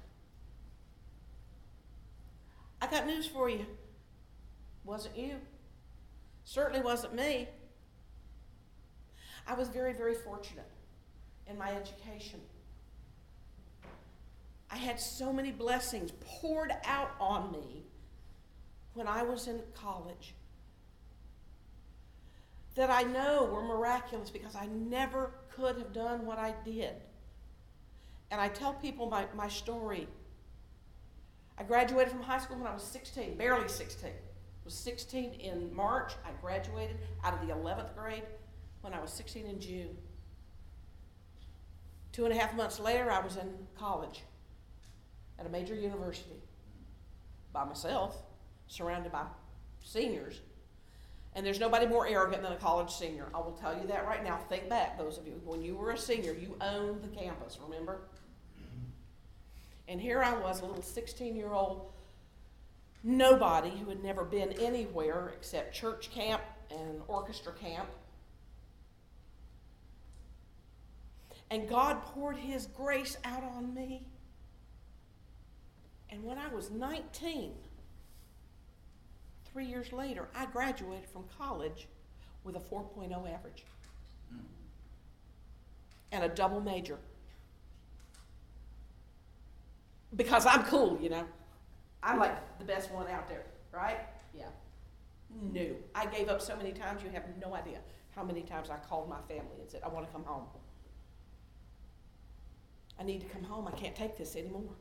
I 2.81 2.88
got 2.88 3.07
news 3.07 3.25
for 3.25 3.50
you. 3.50 3.65
Wasn't 4.83 5.17
you. 5.17 5.36
Certainly 6.43 6.81
wasn't 6.81 7.15
me. 7.15 7.47
I 9.47 9.53
was 9.53 9.69
very, 9.69 9.93
very 9.93 10.15
fortunate 10.15 10.69
in 11.47 11.57
my 11.57 11.71
education. 11.71 12.41
I 14.69 14.75
had 14.75 15.00
so 15.00 15.31
many 15.31 15.51
blessings 15.51 16.12
poured 16.21 16.74
out 16.83 17.12
on 17.19 17.51
me 17.51 17.87
when 18.98 19.08
I 19.08 19.24
was 19.24 19.48
in 19.48 19.62
college 19.74 20.34
that 22.75 22.89
I 22.89 23.04
know 23.04 23.46
were 23.46 23.63
miraculous 23.63 24.30
because 24.30 24.56
I 24.56 24.68
never 24.68 25.32
could 25.50 25.77
have 25.77 25.94
done 25.94 26.25
what 26.25 26.38
I 26.38 26.54
did. 26.66 26.96
And 28.30 28.42
I 28.42 28.50
tell 28.50 28.74
people 28.74 29.10
my, 29.10 29.25
my 29.36 29.48
story 29.48 30.08
I 31.58 31.63
graduated 31.63 32.12
from 32.12 32.22
high 32.22 32.38
school 32.38 32.58
when 32.58 32.68
I 32.68 32.74
was 32.74 32.84
16, 32.84 33.36
barely 33.36 33.68
16. 33.68 34.10
I 34.10 34.13
was 34.63 34.75
16 34.75 35.34
in 35.34 35.74
March. 35.74 36.13
I 36.25 36.30
graduated 36.39 36.98
out 37.24 37.34
of 37.34 37.48
the 37.48 37.54
11th 37.54 37.96
grade 37.96 38.24
when 38.82 38.94
I 38.94 39.01
was 39.01 39.12
16 39.12 39.48
in 39.48 39.60
June. 39.60 39.98
Two 42.12 42.25
and 42.25 42.34
a 42.34 42.38
half 42.38 42.54
months 42.56 42.80
later, 42.80 43.12
I 43.12 43.20
was 43.20 43.38
in 43.38 43.51
college 43.77 44.24
at 45.39 45.46
a 45.46 45.50
major 45.50 45.74
university 45.74 46.42
by 47.54 47.63
myself, 47.63 48.18
surrounded 48.67 49.12
by 49.12 49.24
seniors. 49.83 50.41
And 51.36 51.45
there's 51.45 51.59
nobody 51.59 51.86
more 51.86 52.07
arrogant 52.07 52.41
than 52.41 52.51
a 52.51 52.57
college 52.57 52.91
senior. 52.91 53.27
I 53.33 53.38
will 53.38 53.57
tell 53.62 53.77
you 53.79 53.88
that 53.88 54.05
right 54.05 54.24
now. 54.24 54.38
Think 54.50 54.69
back, 54.69 54.97
those 54.97 55.17
of 55.17 55.27
you. 55.27 55.39
When 55.45 55.62
you 55.62 55.75
were 55.75 55.91
a 55.91 55.97
senior, 55.97 56.33
you 56.33 56.55
owned 56.62 57.03
the 57.03 57.15
campus, 57.15 57.59
remember? 57.63 58.01
And 59.88 60.01
here 60.01 60.24
I 60.24 60.33
was, 60.33 60.62
a 60.62 60.65
little 60.65 60.81
16 60.81 61.36
year 61.36 61.53
old 61.53 61.91
nobody 63.03 63.69
who 63.69 63.89
had 63.89 64.03
never 64.03 64.24
been 64.24 64.51
anywhere 64.53 65.31
except 65.36 65.74
church 65.74 66.12
camp 66.12 66.41
and 66.69 67.01
orchestra 67.07 67.53
camp. 67.53 67.88
And 71.50 71.69
God 71.69 72.03
poured 72.03 72.36
His 72.36 72.65
grace 72.65 73.17
out 73.24 73.43
on 73.43 73.74
me. 73.74 74.05
And 76.09 76.24
when 76.24 76.38
I 76.38 76.47
was 76.50 76.69
19, 76.71 77.53
three 79.51 79.66
years 79.66 79.92
later, 79.92 80.27
I 80.36 80.46
graduated 80.46 81.10
from 81.10 81.25
college 81.38 81.88
with 82.44 82.56
a 82.56 82.60
4.0 82.60 83.12
average 83.34 83.63
and 86.12 86.24
a 86.24 86.30
double 86.30 86.62
major. 86.62 86.98
because 90.16 90.46
I'm 90.46 90.63
cool, 90.63 90.98
you 91.01 91.10
know. 91.10 91.25
I'm 92.01 92.20
like 92.20 92.60
the 92.60 92.66
best 92.66 92.92
one 92.92 93.08
out 93.08 93.27
there, 93.27 93.46
right? 93.72 94.00
Yeah. 94.34 94.46
No. 95.51 95.68
I 95.94 96.06
gave 96.06 96.30
up 96.30 96.42
so 96.42 96.56
many 96.56 96.72
times, 96.72 97.04
you 97.04 97.10
have 97.10 97.24
no 97.42 97.54
idea 97.54 97.80
how 98.16 98.24
many 98.24 98.42
times 98.42 98.70
I 98.70 98.77
called 98.77 99.10
my 99.10 99.20
family 99.27 99.62
and 99.62 99.70
said, 99.70 99.82
I 99.84 99.89
want 99.89 100.06
to 100.06 100.12
come 100.12 100.24
home. 100.24 100.46
I 103.00 103.04
need 103.04 103.22
to 103.22 103.27
come 103.27 103.44
home. 103.44 103.68
I 103.68 103.72
can't 103.72 103.96
take 103.96 104.18
this 104.18 104.36
anymore. 104.36 104.74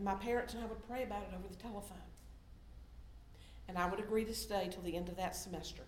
And 0.00 0.06
my 0.06 0.14
parents 0.14 0.54
and 0.54 0.64
I 0.64 0.66
would 0.66 0.82
pray 0.88 1.02
about 1.02 1.24
it 1.24 1.28
over 1.36 1.46
the 1.46 1.62
telephone. 1.62 1.98
And 3.68 3.76
I 3.76 3.86
would 3.86 4.00
agree 4.00 4.24
to 4.24 4.34
stay 4.34 4.70
till 4.72 4.80
the 4.80 4.96
end 4.96 5.10
of 5.10 5.16
that 5.18 5.36
semester. 5.36 5.82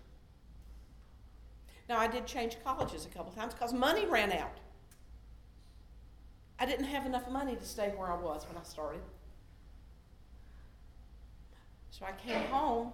Now, 1.88 1.98
I 1.98 2.08
did 2.08 2.26
change 2.26 2.58
colleges 2.62 3.06
a 3.06 3.08
couple 3.08 3.32
times 3.32 3.54
because 3.54 3.72
money 3.72 4.04
ran 4.04 4.30
out. 4.30 4.58
I 6.58 6.66
didn't 6.66 6.84
have 6.84 7.06
enough 7.06 7.26
money 7.30 7.56
to 7.56 7.64
stay 7.64 7.94
where 7.96 8.12
I 8.12 8.16
was 8.16 8.46
when 8.46 8.58
I 8.58 8.62
started. 8.64 9.00
So 11.88 12.04
I 12.04 12.12
came 12.12 12.42
home 12.48 12.92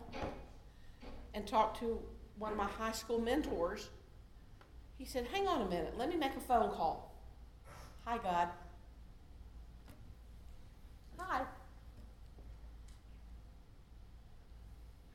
and 1.34 1.48
talked 1.48 1.80
to 1.80 1.98
one 2.38 2.52
of 2.52 2.58
my 2.58 2.68
high 2.68 2.92
school 2.92 3.20
mentors. 3.20 3.88
He 4.96 5.04
said, 5.04 5.26
Hang 5.32 5.48
on 5.48 5.62
a 5.62 5.68
minute, 5.68 5.98
let 5.98 6.10
me 6.10 6.16
make 6.16 6.36
a 6.36 6.40
phone 6.40 6.70
call. 6.70 7.12
Hi, 8.04 8.18
God. 8.18 8.50
Hi. 11.18 11.42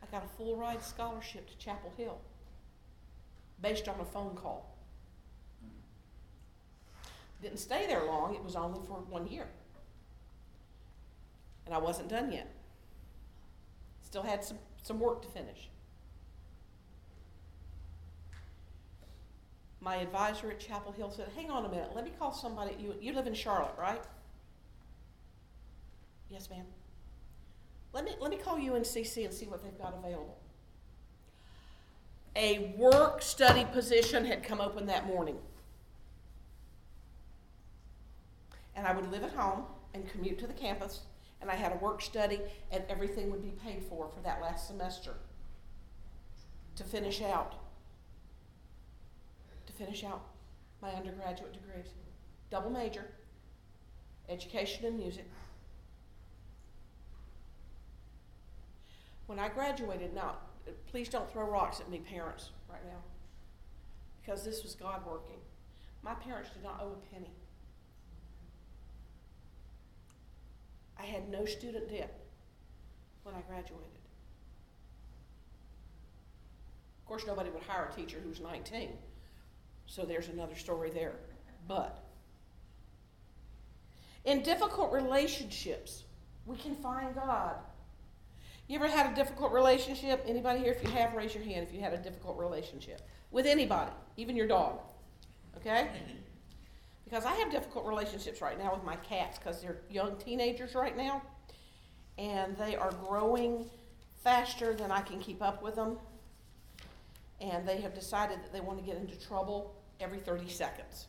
I 0.02 0.06
got 0.12 0.24
a 0.24 0.28
full 0.28 0.58
ride 0.58 0.84
scholarship 0.84 1.50
to 1.50 1.58
Chapel 1.58 1.92
Hill 1.98 2.20
based 3.62 3.88
on 3.88 4.00
a 4.00 4.06
phone 4.06 4.36
call. 4.36 4.70
Didn't 7.42 7.60
stay 7.60 7.88
there 7.88 8.06
long, 8.06 8.36
it 8.36 8.44
was 8.44 8.56
only 8.56 8.80
for 8.88 8.96
one 9.10 9.28
year. 9.28 9.48
And 11.66 11.74
I 11.74 11.78
wasn't 11.78 12.10
done 12.10 12.32
yet. 12.32 12.50
Still 14.02 14.24
had 14.24 14.44
some, 14.44 14.58
some 14.82 15.00
work 15.00 15.22
to 15.24 15.28
finish. 15.30 15.70
My 19.82 19.98
advisor 19.98 20.52
at 20.52 20.60
Chapel 20.60 20.94
Hill 20.94 21.12
said, 21.12 21.28
Hang 21.36 21.52
on 21.52 21.66
a 21.66 21.70
minute, 21.70 21.92
let 21.94 22.06
me 22.06 22.12
call 22.18 22.32
somebody. 22.32 22.76
You, 22.80 22.96
you 23.02 23.14
live 23.14 23.28
in 23.28 23.34
Charlotte, 23.34 23.76
right? 23.78 24.02
Yes, 26.34 26.50
ma'am. 26.50 26.66
Let 27.94 28.06
me, 28.06 28.16
let 28.20 28.32
me 28.32 28.38
call 28.38 28.58
UNCC 28.58 29.24
and 29.24 29.32
see 29.32 29.46
what 29.46 29.64
they've 29.64 29.78
got 29.78 29.94
available. 29.96 30.40
A 32.36 32.74
work 32.76 33.22
study 33.22 33.66
position 33.72 34.26
had 34.26 34.44
come 34.44 34.60
open 34.60 34.88
that 34.88 35.06
morning. 35.06 35.38
And 38.76 38.88
I 38.88 38.96
would 38.96 39.12
live 39.12 39.22
at 39.22 39.34
home 39.34 39.66
and 39.94 40.10
commute 40.10 40.40
to 40.40 40.48
the 40.48 40.54
campus, 40.54 41.02
and 41.40 41.52
I 41.52 41.54
had 41.54 41.72
a 41.72 41.76
work 41.76 42.02
study, 42.02 42.40
and 42.72 42.84
everything 42.90 43.30
would 43.30 43.44
be 43.44 43.52
paid 43.64 43.84
for 43.84 44.10
for 44.10 44.20
that 44.22 44.42
last 44.42 44.66
semester 44.66 45.14
to 46.76 46.84
finish 46.84 47.22
out. 47.22 47.54
To 49.68 49.74
finish 49.74 50.04
out 50.04 50.24
my 50.82 50.90
undergraduate 50.94 51.54
degrees. 51.54 51.94
Double 52.50 52.72
major, 52.72 53.06
education 54.28 54.86
and 54.86 54.98
music. 54.98 55.26
When 59.28 59.40
I 59.40 59.50
graduated, 59.50 60.14
now, 60.14 60.36
please 60.88 61.10
don't 61.10 61.32
throw 61.32 61.50
rocks 61.50 61.80
at 61.80 61.90
me, 61.90 62.00
parents, 62.00 62.52
right 62.70 62.84
now, 62.86 63.00
because 64.22 64.44
this 64.44 64.64
was 64.64 64.76
God 64.76 65.06
working. 65.06 65.38
My 66.02 66.14
parents 66.14 66.50
did 66.50 66.64
not 66.64 66.80
owe 66.82 66.92
a 66.92 67.14
penny. 67.14 67.32
I 71.00 71.04
had 71.04 71.30
no 71.30 71.46
student 71.46 71.90
debt 71.90 72.20
when 73.24 73.36
I 73.36 73.42
graduated. 73.42 73.88
Of 77.02 77.08
course, 77.08 77.26
nobody 77.28 77.50
would 77.50 77.64
hire 77.64 77.90
a 77.92 77.96
teacher 77.96 78.18
who 78.22 78.30
was 78.30 78.40
19, 78.40 78.90
so 79.88 80.04
there's 80.04 80.28
another 80.30 80.56
story 80.56 80.90
there. 80.90 81.16
But 81.68 82.04
in 84.26 84.44
difficult 84.44 84.92
relationships, 84.94 86.04
we 86.46 86.56
can 86.58 86.76
find 86.76 87.14
God 87.16 87.56
you 88.74 88.80
ever 88.80 88.88
had 88.88 89.12
a 89.12 89.16
difficult 89.16 89.52
relationship? 89.52 90.26
Anybody 90.28 90.60
here? 90.60 90.72
If 90.72 90.84
you 90.84 90.90
have, 90.90 91.14
raise 91.14 91.36
your 91.36 91.44
hand 91.44 91.68
if 91.68 91.72
you 91.72 91.80
had 91.80 91.94
a 91.94 91.98
difficult 91.98 92.40
relationship 92.40 93.02
with 93.30 93.46
anybody, 93.46 93.92
even 94.18 94.36
your 94.36 94.48
dog. 94.48 94.80
Okay? 95.58 95.90
Because 97.04 97.24
I 97.24 97.34
have 97.36 97.52
difficult 97.52 97.86
relationships 97.86 98.42
right 98.42 98.58
now 98.58 98.74
with 98.74 98.84
my 98.84 98.96
cats 98.96 99.38
because 99.38 99.62
they're 99.62 99.78
young 99.92 100.16
teenagers 100.18 100.74
right 100.74 100.98
now 100.98 101.22
and 102.18 102.58
they 102.58 102.76
are 102.76 102.92
growing 103.08 103.66
faster 104.24 104.74
than 104.74 104.90
I 104.90 105.02
can 105.02 105.20
keep 105.20 105.44
up 105.44 105.62
with 105.62 105.76
them. 105.76 105.98
And 107.42 107.68
they 107.68 107.80
have 107.82 107.94
decided 107.94 108.40
that 108.40 108.52
they 108.52 108.62
want 108.62 108.80
to 108.80 108.84
get 108.84 108.98
into 108.98 109.16
trouble 109.20 109.76
every 110.00 110.18
30 110.18 110.50
seconds 110.50 111.06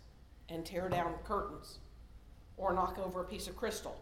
and 0.50 0.66
tear 0.66 0.90
down 0.90 1.14
curtains 1.24 1.78
or 2.58 2.74
knock 2.74 2.98
over 2.98 3.22
a 3.22 3.24
piece 3.24 3.46
of 3.46 3.56
crystal 3.56 3.98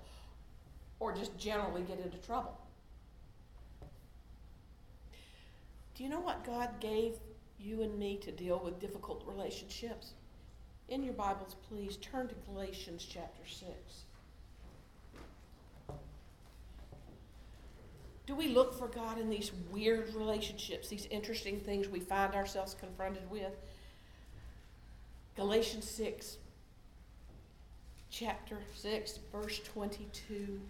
or 0.98 1.14
just 1.14 1.38
generally 1.38 1.82
get 1.82 2.00
into 2.00 2.18
trouble. 2.18 2.58
Do 5.94 6.02
you 6.02 6.08
know 6.08 6.20
what 6.20 6.44
God 6.44 6.80
gave 6.80 7.14
you 7.58 7.82
and 7.82 7.98
me 7.98 8.16
to 8.22 8.32
deal 8.32 8.60
with 8.64 8.80
difficult 8.80 9.22
relationships? 9.26 10.12
In 10.88 11.02
your 11.02 11.12
Bibles, 11.12 11.56
please 11.68 11.96
turn 11.96 12.28
to 12.28 12.34
Galatians 12.50 13.06
chapter 13.08 13.42
6. 13.46 13.70
Do 18.24 18.34
we 18.34 18.48
look 18.48 18.72
for 18.78 18.88
God 18.88 19.18
in 19.18 19.28
these 19.28 19.52
weird 19.70 20.14
relationships, 20.14 20.88
these 20.88 21.06
interesting 21.10 21.60
things 21.60 21.88
we 21.88 22.00
find 22.00 22.34
ourselves 22.34 22.74
confronted 22.74 23.30
with? 23.30 23.52
Galatians 25.36 25.88
6, 25.88 26.38
chapter 28.10 28.58
6, 28.76 29.18
verse 29.30 29.60
22. 29.64 30.60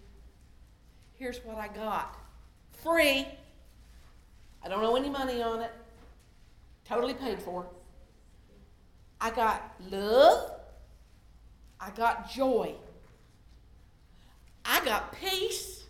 Here's 1.13 1.39
what 1.45 1.57
I 1.57 1.67
got 1.67 2.17
free 2.71 3.27
I 4.63 4.69
don't 4.69 4.83
owe 4.83 4.95
any 4.95 5.09
money 5.09 5.41
on 5.41 5.61
it. 5.61 5.71
Totally 6.85 7.13
paid 7.13 7.39
for. 7.39 7.65
I 9.19 9.31
got 9.31 9.73
love. 9.89 10.51
I 11.79 11.89
got 11.91 12.29
joy. 12.31 12.75
I 14.65 14.83
got 14.85 15.13
peace. 15.19 15.83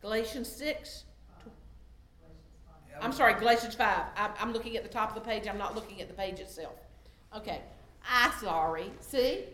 Galatians 0.00 0.48
6. 0.48 1.04
I'm 3.00 3.12
sorry, 3.12 3.34
Galatians 3.34 3.74
5. 3.74 4.04
I'm, 4.16 4.30
I'm 4.38 4.52
looking 4.52 4.76
at 4.76 4.82
the 4.82 4.88
top 4.88 5.08
of 5.08 5.14
the 5.14 5.28
page. 5.28 5.48
I'm 5.48 5.58
not 5.58 5.74
looking 5.74 6.00
at 6.00 6.08
the 6.08 6.14
page 6.14 6.38
itself. 6.40 6.74
Okay. 7.34 7.60
I'm 8.08 8.32
sorry. 8.40 8.90
See? 9.00 9.44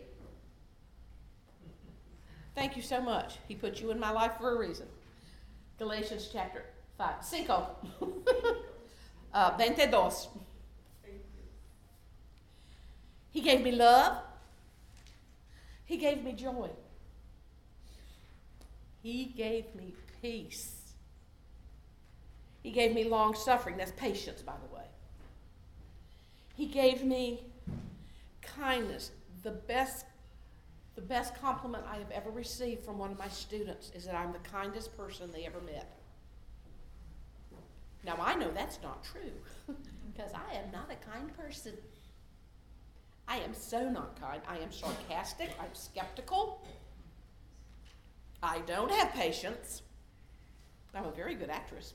Thank 2.55 2.75
you 2.75 2.81
so 2.81 3.01
much. 3.01 3.35
He 3.47 3.55
put 3.55 3.79
you 3.79 3.91
in 3.91 3.99
my 3.99 4.11
life 4.11 4.33
for 4.37 4.55
a 4.55 4.59
reason. 4.59 4.87
Galatians 5.77 6.29
chapter 6.31 6.65
Five. 6.99 7.23
Cinco. 7.23 7.65
uh, 9.33 9.51
22. 9.51 10.09
He 13.31 13.39
gave 13.39 13.61
me 13.61 13.71
love. 13.71 14.17
He 15.85 15.95
gave 15.95 16.21
me 16.21 16.33
joy. 16.33 16.69
He 19.01 19.25
gave 19.27 19.73
me 19.75 19.93
peace. 20.21 20.75
He 22.63 22.71
gave 22.71 22.93
me 22.93 23.05
long 23.05 23.33
suffering. 23.33 23.77
That's 23.77 23.93
patience, 23.93 24.41
by 24.41 24.55
the 24.67 24.75
way. 24.75 24.83
He 26.57 26.65
gave 26.65 27.05
me 27.05 27.45
kindness. 28.41 29.11
The 29.43 29.51
best, 29.51 30.05
the 30.95 31.01
best 31.01 31.33
compliment 31.39 31.85
I 31.89 31.95
have 31.95 32.11
ever 32.11 32.29
received 32.29 32.83
from 32.83 32.97
one 32.97 33.11
of 33.11 33.17
my 33.17 33.29
students 33.29 33.89
is 33.95 34.03
that 34.03 34.15
I'm 34.15 34.33
the 34.33 34.39
kindest 34.39 34.97
person 34.97 35.31
they 35.31 35.45
ever 35.45 35.61
met. 35.61 35.98
Now, 38.03 38.17
I 38.21 38.35
know 38.35 38.51
that's 38.51 38.79
not 38.81 39.03
true 39.03 39.31
because 40.11 40.31
I 40.33 40.55
am 40.55 40.71
not 40.71 40.89
a 40.91 41.11
kind 41.11 41.35
person. 41.37 41.73
I 43.27 43.37
am 43.37 43.53
so 43.53 43.89
not 43.89 44.19
kind. 44.19 44.41
I 44.47 44.57
am 44.57 44.71
sarcastic. 44.71 45.49
I'm 45.59 45.73
skeptical. 45.73 46.65
I 48.41 48.59
don't 48.59 48.91
have 48.91 49.11
patience. 49.11 49.83
I'm 50.95 51.05
a 51.05 51.11
very 51.11 51.35
good 51.35 51.49
actress. 51.49 51.93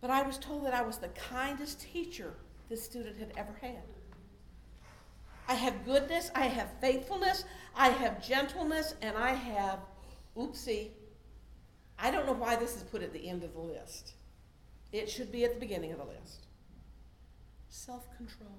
But 0.00 0.10
I 0.10 0.22
was 0.22 0.38
told 0.38 0.64
that 0.64 0.74
I 0.74 0.82
was 0.82 0.98
the 0.98 1.08
kindest 1.08 1.80
teacher 1.80 2.34
this 2.68 2.82
student 2.82 3.18
had 3.18 3.32
ever 3.36 3.54
had. 3.60 3.82
I 5.48 5.54
have 5.54 5.84
goodness, 5.84 6.30
I 6.34 6.46
have 6.46 6.68
faithfulness, 6.80 7.44
I 7.76 7.88
have 7.90 8.26
gentleness, 8.26 8.94
and 9.02 9.16
I 9.16 9.30
have, 9.30 9.80
oopsie, 10.36 10.90
I 12.02 12.10
don't 12.10 12.26
know 12.26 12.32
why 12.32 12.56
this 12.56 12.74
is 12.74 12.82
put 12.82 13.00
at 13.00 13.12
the 13.12 13.28
end 13.28 13.44
of 13.44 13.54
the 13.54 13.60
list. 13.60 14.14
It 14.90 15.08
should 15.08 15.30
be 15.30 15.44
at 15.44 15.54
the 15.54 15.60
beginning 15.60 15.92
of 15.92 15.98
the 15.98 16.04
list. 16.04 16.46
Self 17.68 18.04
control. 18.16 18.50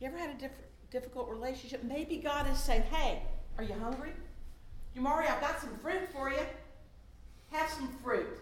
You 0.00 0.08
ever 0.08 0.18
had 0.18 0.30
a 0.30 0.34
diff- 0.34 0.52
difficult 0.90 1.30
relationship? 1.30 1.82
Maybe 1.82 2.18
God 2.18 2.46
is 2.52 2.58
saying, 2.58 2.82
hey, 2.82 3.22
are 3.56 3.64
you 3.64 3.72
hungry? 3.82 4.12
Jamari, 4.94 5.30
I've 5.30 5.40
got 5.40 5.58
some 5.58 5.76
fruit 5.78 6.12
for 6.12 6.28
you. 6.30 6.36
Have 7.50 7.70
some 7.70 7.88
fruit. 8.04 8.38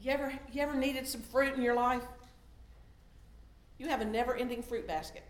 You 0.00 0.12
ever, 0.12 0.32
you 0.52 0.62
ever 0.62 0.74
needed 0.74 1.08
some 1.08 1.22
fruit 1.22 1.54
in 1.54 1.62
your 1.62 1.74
life? 1.74 2.02
You 3.78 3.88
have 3.88 4.00
a 4.00 4.04
never 4.04 4.36
ending 4.36 4.62
fruit 4.62 4.86
basket. 4.86 5.24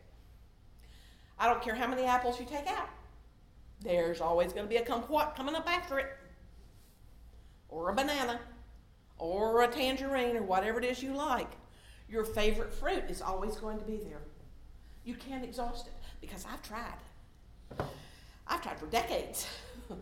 I 1.42 1.46
don't 1.46 1.60
care 1.60 1.74
how 1.74 1.88
many 1.88 2.04
apples 2.04 2.38
you 2.38 2.46
take 2.46 2.68
out, 2.68 2.88
there's 3.80 4.20
always 4.20 4.52
going 4.52 4.64
to 4.64 4.70
be 4.70 4.76
a 4.76 4.84
kumquat 4.84 5.34
coming 5.34 5.56
up 5.56 5.68
after 5.68 5.98
it, 5.98 6.06
or 7.68 7.90
a 7.90 7.94
banana, 7.96 8.38
or 9.18 9.62
a 9.62 9.66
tangerine, 9.66 10.36
or 10.36 10.44
whatever 10.44 10.78
it 10.78 10.84
is 10.84 11.02
you 11.02 11.12
like. 11.12 11.50
Your 12.08 12.24
favorite 12.24 12.72
fruit 12.72 13.02
is 13.08 13.20
always 13.20 13.56
going 13.56 13.80
to 13.80 13.84
be 13.84 13.96
there. 13.96 14.20
You 15.04 15.16
can't 15.16 15.42
exhaust 15.42 15.88
it 15.88 15.94
because 16.20 16.46
I've 16.48 16.62
tried. 16.62 17.88
I've 18.46 18.62
tried 18.62 18.78
for 18.78 18.86
decades. 18.86 19.48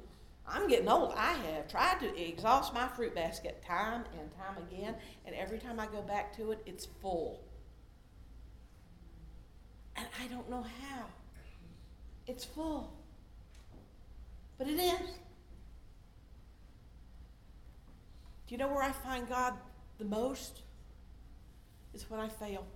I'm 0.46 0.68
getting 0.68 0.90
old. 0.90 1.14
I 1.16 1.33
have 1.33 1.68
tried 1.68 2.00
to 2.00 2.22
exhaust 2.22 2.74
my 2.74 2.87
fruit 2.87 3.14
basket 3.14 3.64
time 3.66 4.05
and 4.20 4.31
time 4.37 4.62
again, 4.70 4.94
and 5.24 5.35
every 5.35 5.59
time 5.59 5.81
I 5.81 5.87
go 5.87 6.03
back 6.03 6.37
to 6.37 6.53
it, 6.53 6.61
it's 6.66 6.87
full. 7.00 7.40
And 9.96 10.07
I 10.22 10.26
don't 10.26 10.50
know 10.50 10.66
how. 10.83 11.07
It's 12.26 12.44
full. 12.44 12.92
But 14.59 14.68
it 14.68 14.78
is. 14.78 15.11
Do 18.46 18.54
you 18.54 18.59
know 18.59 18.68
where 18.68 18.83
I 18.83 18.92
find 18.92 19.28
God 19.28 19.54
the 19.98 20.04
most? 20.04 20.62
Is 21.94 22.09
when 22.09 22.20
I 22.20 22.28
fail. 22.28 22.66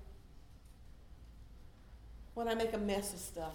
When 2.34 2.48
I 2.48 2.54
make 2.54 2.72
a 2.72 2.78
mess 2.78 3.12
of 3.12 3.20
stuff. 3.20 3.54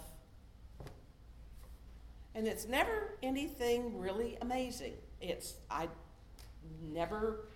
And 2.34 2.46
it's 2.46 2.68
never 2.68 3.14
anything 3.22 3.98
really 3.98 4.38
amazing. 4.40 4.94
It's, 5.20 5.54
I 5.70 5.88
never 6.92 7.48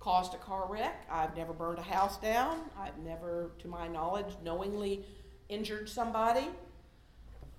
caused 0.00 0.34
a 0.34 0.38
car 0.38 0.66
wreck. 0.68 1.06
I've 1.10 1.36
never 1.36 1.52
burned 1.52 1.78
a 1.78 1.82
house 1.82 2.18
down. 2.18 2.60
I've 2.78 2.98
never, 2.98 3.50
to 3.60 3.68
my 3.68 3.88
knowledge, 3.88 4.36
knowingly 4.42 5.04
injured 5.48 5.88
somebody. 5.88 6.48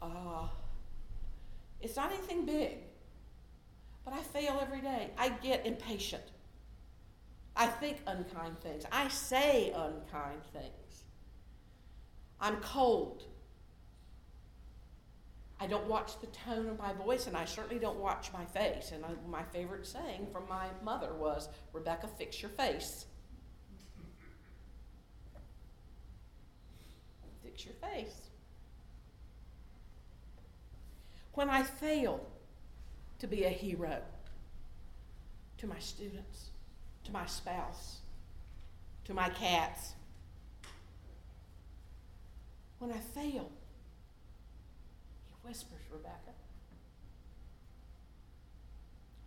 Uh, 0.01 0.47
it's 1.81 1.95
not 1.95 2.11
anything 2.11 2.45
big. 2.45 2.77
But 4.03 4.13
I 4.13 4.21
fail 4.21 4.59
every 4.61 4.81
day. 4.81 5.09
I 5.17 5.29
get 5.29 5.65
impatient. 5.65 6.23
I 7.55 7.67
think 7.67 8.01
unkind 8.05 8.59
things. 8.59 8.83
I 8.91 9.07
say 9.07 9.71
unkind 9.71 10.41
things. 10.53 11.03
I'm 12.39 12.57
cold. 12.57 13.23
I 15.59 15.67
don't 15.67 15.87
watch 15.87 16.19
the 16.19 16.27
tone 16.27 16.67
of 16.67 16.77
my 16.77 16.91
voice, 16.93 17.27
and 17.27 17.37
I 17.37 17.45
certainly 17.45 17.79
don't 17.79 17.97
watch 17.97 18.31
my 18.33 18.43
face. 18.45 18.91
And 18.91 19.05
I, 19.05 19.11
my 19.27 19.43
favorite 19.43 19.87
saying 19.87 20.27
from 20.31 20.43
my 20.49 20.67
mother 20.83 21.13
was, 21.13 21.47
Rebecca, 21.71 22.07
fix 22.17 22.41
your 22.41 22.51
face. 22.51 23.05
Fix 27.41 27.65
your 27.65 27.75
face. 27.75 28.29
When 31.35 31.49
I 31.49 31.63
fail 31.63 32.25
to 33.19 33.27
be 33.27 33.43
a 33.43 33.49
hero 33.49 34.01
to 35.57 35.67
my 35.67 35.79
students, 35.79 36.49
to 37.03 37.11
my 37.11 37.25
spouse, 37.25 37.97
to 39.03 39.13
my 39.13 39.29
cats, 39.29 39.93
when 42.79 42.91
I 42.91 42.97
fail, 42.97 43.49
he 45.25 45.47
whispers, 45.47 45.81
Rebecca. 45.91 46.31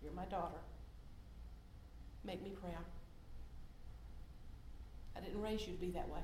You're 0.03 0.13
my 0.13 0.25
daughter. 0.27 0.61
Make 2.25 2.43
me 2.43 2.51
proud. 2.59 2.85
I 5.15 5.21
didn't 5.21 5.43
raise 5.43 5.67
you 5.67 5.75
to 5.75 5.81
be 5.81 5.91
that 5.91 6.09
way. 6.09 6.21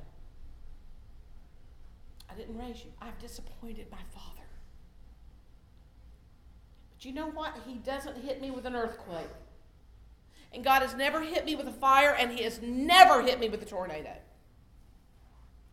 I 2.30 2.34
didn't 2.34 2.56
raise 2.58 2.84
you. 2.84 2.92
I've 3.02 3.18
disappointed 3.18 3.86
my 3.90 3.98
father. 4.14 4.44
But 7.04 7.10
you 7.10 7.14
know 7.14 7.28
what? 7.28 7.54
He 7.66 7.74
doesn't 7.74 8.24
hit 8.24 8.40
me 8.40 8.50
with 8.50 8.64
an 8.64 8.74
earthquake. 8.74 9.28
And 10.54 10.64
God 10.64 10.80
has 10.80 10.94
never 10.94 11.20
hit 11.20 11.44
me 11.44 11.54
with 11.54 11.68
a 11.68 11.72
fire, 11.72 12.16
and 12.18 12.32
He 12.32 12.44
has 12.44 12.62
never 12.62 13.20
hit 13.20 13.38
me 13.38 13.50
with 13.50 13.60
a 13.60 13.66
tornado. 13.66 14.14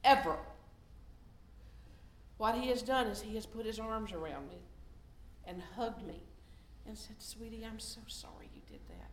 Ever. 0.04 0.36
What 2.38 2.56
he 2.56 2.68
has 2.70 2.82
done 2.82 3.06
is 3.08 3.22
he 3.22 3.36
has 3.36 3.46
put 3.46 3.68
his 3.68 3.80
arms 3.80 4.12
around 4.12 4.50
me 4.50 4.58
and 5.46 5.62
hugged 5.76 6.06
me 6.06 6.24
and 6.88 6.98
said, 6.98 7.18
Sweetie, 7.20 7.64
I'm 7.64 7.80
so 7.80 8.02
sorry 8.08 8.50
you 8.56 8.62
did 8.68 8.82
that. 8.90 9.12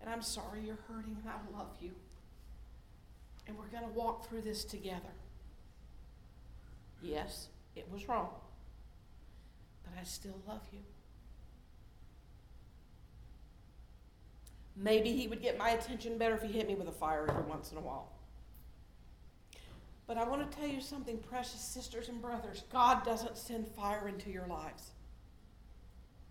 And 0.00 0.08
I'm 0.08 0.22
sorry 0.22 0.60
you're 0.64 0.78
hurting, 0.88 1.16
and 1.20 1.28
I 1.28 1.58
love 1.58 1.76
you. 1.80 1.90
And 3.48 3.58
we're 3.58 3.66
going 3.66 3.82
to 3.82 3.98
walk 3.98 4.28
through 4.28 4.42
this 4.42 4.64
together. 4.64 5.14
Yes, 7.02 7.48
it 7.74 7.86
was 7.92 8.08
wrong, 8.08 8.30
but 9.84 10.00
I 10.00 10.04
still 10.04 10.40
love 10.46 10.62
you. 10.72 10.80
Maybe 14.76 15.12
he 15.12 15.28
would 15.28 15.40
get 15.40 15.56
my 15.56 15.70
attention 15.70 16.18
better 16.18 16.34
if 16.34 16.42
he 16.42 16.52
hit 16.52 16.66
me 16.66 16.74
with 16.74 16.88
a 16.88 16.92
fire 16.92 17.26
every 17.28 17.44
once 17.44 17.70
in 17.70 17.78
a 17.78 17.80
while. 17.80 18.10
But 20.06 20.18
I 20.18 20.24
want 20.24 20.50
to 20.50 20.56
tell 20.58 20.68
you 20.68 20.80
something, 20.80 21.18
precious 21.18 21.60
sisters 21.60 22.08
and 22.08 22.20
brothers. 22.20 22.64
God 22.72 23.04
doesn't 23.04 23.38
send 23.38 23.68
fire 23.68 24.08
into 24.08 24.30
your 24.30 24.46
lives, 24.46 24.90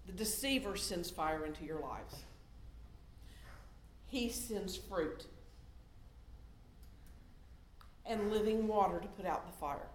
the 0.05 0.11
deceiver 0.11 0.75
sends 0.75 1.09
fire 1.09 1.45
into 1.45 1.63
your 1.63 1.79
lives. 1.79 2.23
He 4.07 4.29
sends 4.29 4.75
fruit 4.75 5.25
and 8.05 8.31
living 8.31 8.67
water 8.67 8.99
to 8.99 9.07
put 9.07 9.25
out 9.25 9.47
the 9.47 9.57
fire. 9.57 9.87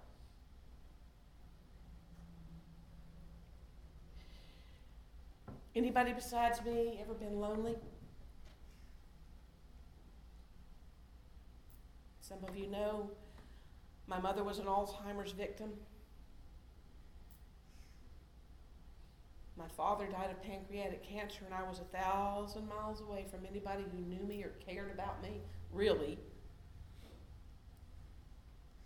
Anybody 5.76 6.12
besides 6.12 6.64
me 6.64 6.98
ever 7.02 7.14
been 7.14 7.40
lonely? 7.40 7.76
Some 12.20 12.38
of 12.46 12.57
you 12.57 12.66
know 12.66 13.11
my 14.07 14.18
mother 14.18 14.42
was 14.42 14.59
an 14.59 14.66
Alzheimer's 14.66 15.33
victim. 15.33 15.70
My 19.57 19.68
father 19.76 20.07
died 20.07 20.31
of 20.31 20.42
pancreatic 20.42 21.02
cancer, 21.02 21.40
and 21.44 21.54
I 21.54 21.62
was 21.68 21.81
a 21.81 21.96
thousand 21.96 22.68
miles 22.68 23.00
away 23.00 23.26
from 23.31 23.40
anybody 23.48 23.85
who 23.90 23.98
knew 23.98 24.24
me 24.24 24.42
or 24.42 24.52
cared 24.64 24.90
about 24.92 25.22
me, 25.22 25.40
really. 25.72 26.18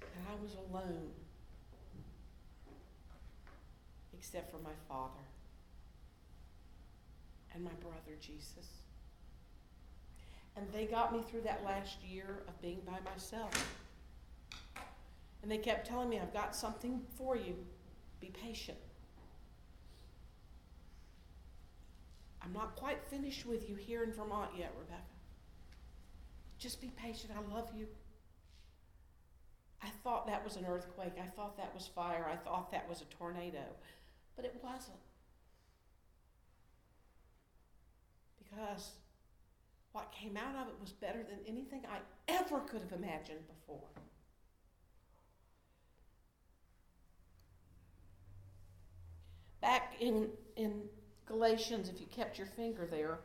And 0.01 0.25
I 0.31 0.43
was 0.43 0.55
alone, 0.55 1.11
except 4.15 4.51
for 4.51 4.59
my 4.59 4.75
father 4.89 5.21
and 7.55 7.65
my 7.65 7.73
brother 7.81 8.17
Jesus. 8.21 8.83
And 10.57 10.67
they 10.73 10.85
got 10.85 11.13
me 11.13 11.23
through 11.23 11.43
that 11.43 11.65
last 11.65 11.99
year 12.05 12.43
of 12.47 12.61
being 12.61 12.81
by 12.87 12.99
myself. 13.11 13.53
And 15.43 15.51
they 15.51 15.59
kept 15.59 15.87
telling 15.87 16.09
me, 16.09 16.21
I've 16.21 16.33
got 16.33 16.55
something 16.55 17.01
for 17.17 17.37
you. 17.37 17.57
Be 18.21 18.29
patient. 18.29 18.79
I'm 22.43 22.53
not 22.53 22.77
quite 22.77 23.03
finished 23.05 23.47
with 23.47 23.69
you 23.69 23.77
here 23.77 24.03
in 24.03 24.13
Vermont 24.13 24.51
yet, 24.57 24.73
Rebecca. 24.79 25.03
Just 26.59 26.81
be 26.81 26.93
patient. 26.97 27.33
I 27.37 27.55
love 27.55 27.71
you. 27.77 27.87
I 29.83 29.89
thought 30.05 30.27
that 30.29 30.45
was 30.45 30.57
an 30.57 30.65
earthquake. 30.65 31.15
I 31.21 31.27
thought 31.27 31.57
that 31.57 31.75
was 31.75 31.89
fire. 31.89 32.27
I 32.31 32.37
thought 32.37 32.71
that 32.71 32.89
was 32.89 33.01
a 33.01 33.17
tornado. 33.17 33.65
But 34.37 34.45
it 34.45 34.55
wasn't. 34.63 34.99
Because 38.39 38.91
what 39.93 40.12
came 40.23 40.37
out 40.37 40.55
of 40.55 40.69
it 40.69 40.75
was 40.81 40.93
better 40.93 41.23
than 41.23 41.39
anything 41.47 41.83
I 41.91 41.99
ever 42.29 42.61
could 42.61 42.81
have 42.81 42.93
imagined 42.93 43.41
before. 43.49 43.89
Back 49.61 49.95
in, 50.01 50.29
in 50.57 50.83
Galatians, 51.27 51.89
if 51.89 52.01
you 52.01 52.07
kept 52.07 52.39
your 52.39 52.47
finger 52.47 52.87
there, 52.87 53.19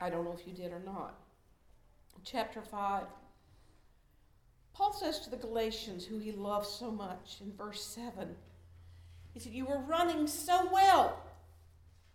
I 0.00 0.10
don't 0.10 0.24
know 0.24 0.36
if 0.38 0.46
you 0.46 0.52
did 0.52 0.72
or 0.72 0.80
not. 0.80 1.14
Chapter 2.24 2.60
5. 2.60 3.04
Paul 4.72 4.92
says 4.92 5.20
to 5.20 5.30
the 5.30 5.36
Galatians, 5.36 6.04
who 6.04 6.18
he 6.18 6.32
loves 6.32 6.68
so 6.68 6.90
much, 6.90 7.38
in 7.40 7.52
verse 7.56 7.82
7, 7.82 8.34
he 9.32 9.40
said, 9.40 9.52
You 9.52 9.64
were 9.64 9.78
running 9.78 10.26
so 10.26 10.68
well. 10.72 11.18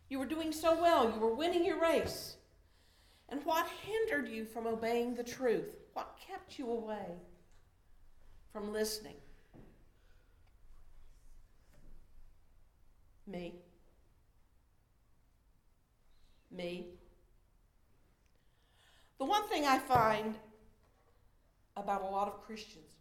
You 0.09 0.19
were 0.19 0.25
doing 0.25 0.51
so 0.51 0.79
well. 0.79 1.11
You 1.11 1.19
were 1.19 1.33
winning 1.33 1.65
your 1.65 1.81
race. 1.81 2.35
And 3.29 3.43
what 3.43 3.67
hindered 3.85 4.29
you 4.29 4.45
from 4.45 4.67
obeying 4.67 5.15
the 5.15 5.23
truth? 5.23 5.75
What 5.93 6.15
kept 6.27 6.59
you 6.59 6.69
away? 6.69 7.17
from 8.55 8.71
listening? 8.71 9.17
Me. 13.27 13.53
Me. 16.49 16.85
The 19.17 19.25
one 19.25 19.43
thing 19.49 19.65
I 19.65 19.77
find 19.77 20.35
about 21.75 22.01
a 22.01 22.05
lot 22.05 22.29
of 22.29 22.45
Christians, 22.45 22.93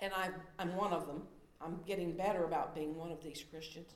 and 0.00 0.12
I'm, 0.12 0.34
I'm 0.58 0.74
one 0.74 0.92
of 0.92 1.06
them, 1.06 1.22
I'm 1.60 1.78
getting 1.86 2.16
better 2.16 2.42
about 2.42 2.74
being 2.74 2.96
one 2.96 3.12
of 3.12 3.22
these 3.22 3.44
Christians, 3.48 3.94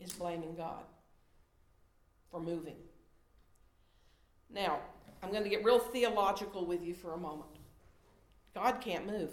is 0.00 0.12
blaming 0.12 0.54
God 0.54 0.84
for 2.30 2.40
moving. 2.40 2.76
Now, 4.52 4.78
I'm 5.22 5.30
going 5.30 5.44
to 5.44 5.50
get 5.50 5.64
real 5.64 5.78
theological 5.78 6.64
with 6.64 6.82
you 6.82 6.94
for 6.94 7.12
a 7.12 7.18
moment. 7.18 7.50
God 8.54 8.80
can't 8.80 9.06
move. 9.06 9.30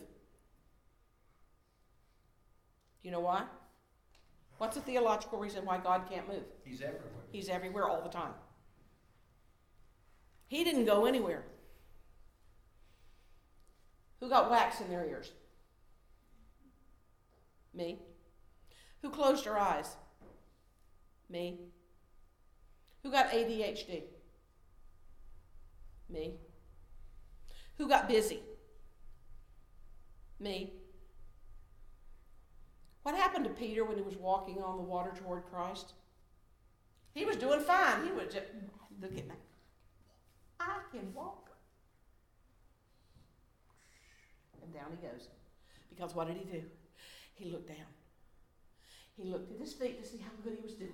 Do 3.02 3.04
you 3.04 3.12
know 3.12 3.20
why? 3.20 3.44
What's 4.58 4.76
the 4.76 4.82
theological 4.82 5.40
reason 5.40 5.66
why 5.66 5.78
God 5.78 6.10
can't 6.10 6.28
move? 6.28 6.44
He's 6.64 6.82
everywhere. 6.82 7.04
He's 7.32 7.50
everywhere 7.50 7.88
all 7.88 8.02
the 8.02 8.10
time. 8.10 8.34
He 10.48 10.64
didn't 10.64 10.86
go 10.86 11.06
anywhere. 11.06 11.44
Who 14.20 14.30
got 14.30 14.50
wax 14.50 14.82
in 14.82 14.90
their 14.90 15.06
ears? 15.06 15.32
Me. 17.74 18.00
Who 19.02 19.10
closed 19.10 19.46
your 19.46 19.60
eyes? 19.60 19.96
Me. 21.30 21.60
Who 23.04 23.12
got 23.12 23.32
ADHD? 23.32 24.04
Me. 26.10 26.36
Who 27.78 27.88
got 27.88 28.08
busy? 28.08 28.42
Me. 30.40 30.74
What 33.04 33.16
happened 33.16 33.46
to 33.46 33.52
Peter 33.52 33.86
when 33.86 33.98
he 33.98 34.04
was 34.04 34.18
walking 34.18 34.62
on 34.62 34.78
the 34.78 34.84
water 34.84 35.12
toward 35.16 35.46
Christ? 35.46 35.94
He 37.14 37.26
was 37.26 37.36
doing 37.36 37.60
fine. 37.62 38.06
He 38.06 38.12
was 38.12 38.34
just, 38.34 38.48
look 39.02 39.18
at 39.18 39.28
me. 39.28 39.36
I 40.60 40.80
can 40.92 41.14
walk. 41.14 41.50
And 44.62 44.74
down 44.74 44.98
he 45.00 45.08
goes. 45.08 45.30
Because 45.90 46.14
what 46.16 46.28
did 46.28 46.38
he 46.38 46.44
do? 46.44 46.64
He 47.36 47.50
looked 47.50 47.68
down. 47.70 47.88
He 49.16 49.24
looked 49.24 49.52
at 49.52 49.60
his 49.60 49.74
feet 49.74 50.02
to 50.02 50.08
see 50.08 50.18
how 50.18 50.32
good 50.44 50.58
he 50.58 50.64
was 50.64 50.74
doing. 50.74 50.92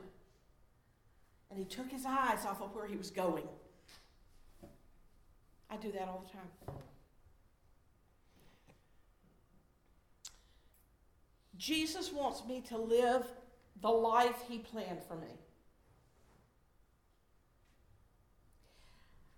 And 1.53 1.59
he 1.63 1.69
took 1.69 1.91
his 1.91 2.03
eyes 2.03 2.47
off 2.47 2.63
of 2.63 2.73
where 2.73 2.87
he 2.87 2.95
was 2.95 3.11
going. 3.11 3.43
I 5.69 5.75
do 5.77 5.91
that 5.91 6.07
all 6.07 6.25
the 6.25 6.31
time. 6.33 6.79
Jesus 11.55 12.11
wants 12.11 12.43
me 12.47 12.61
to 12.69 12.77
live 12.79 13.27
the 13.83 13.91
life 13.91 14.37
he 14.49 14.57
planned 14.57 15.03
for 15.07 15.15
me. 15.15 15.27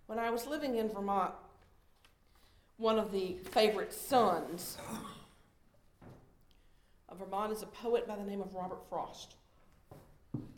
When 0.07 0.17
I 0.17 0.29
was 0.29 0.47
living 0.47 0.77
in 0.77 0.87
Vermont, 0.87 1.33
one 2.77 2.97
of 2.97 3.11
the 3.11 3.35
favorite 3.51 3.91
sons 3.91 4.77
of 7.09 7.19
Vermont 7.19 7.51
is 7.51 7.61
a 7.61 7.67
poet 7.67 8.07
by 8.07 8.15
the 8.15 8.23
name 8.23 8.39
of 8.39 8.55
Robert 8.55 8.87
Frost. 8.87 9.35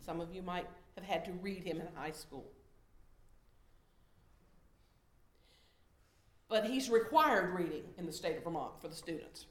Some 0.06 0.20
of 0.20 0.32
you 0.32 0.42
might 0.42 0.66
have 0.98 1.06
had 1.08 1.24
to 1.26 1.32
read 1.32 1.64
him 1.64 1.80
in 1.80 1.86
high 1.94 2.10
school. 2.10 2.50
But 6.48 6.64
he's 6.64 6.88
required 6.88 7.54
reading 7.54 7.84
in 7.98 8.06
the 8.06 8.12
state 8.12 8.36
of 8.36 8.44
Vermont 8.44 8.80
for 8.80 8.88
the 8.88 8.94
students. 8.94 9.46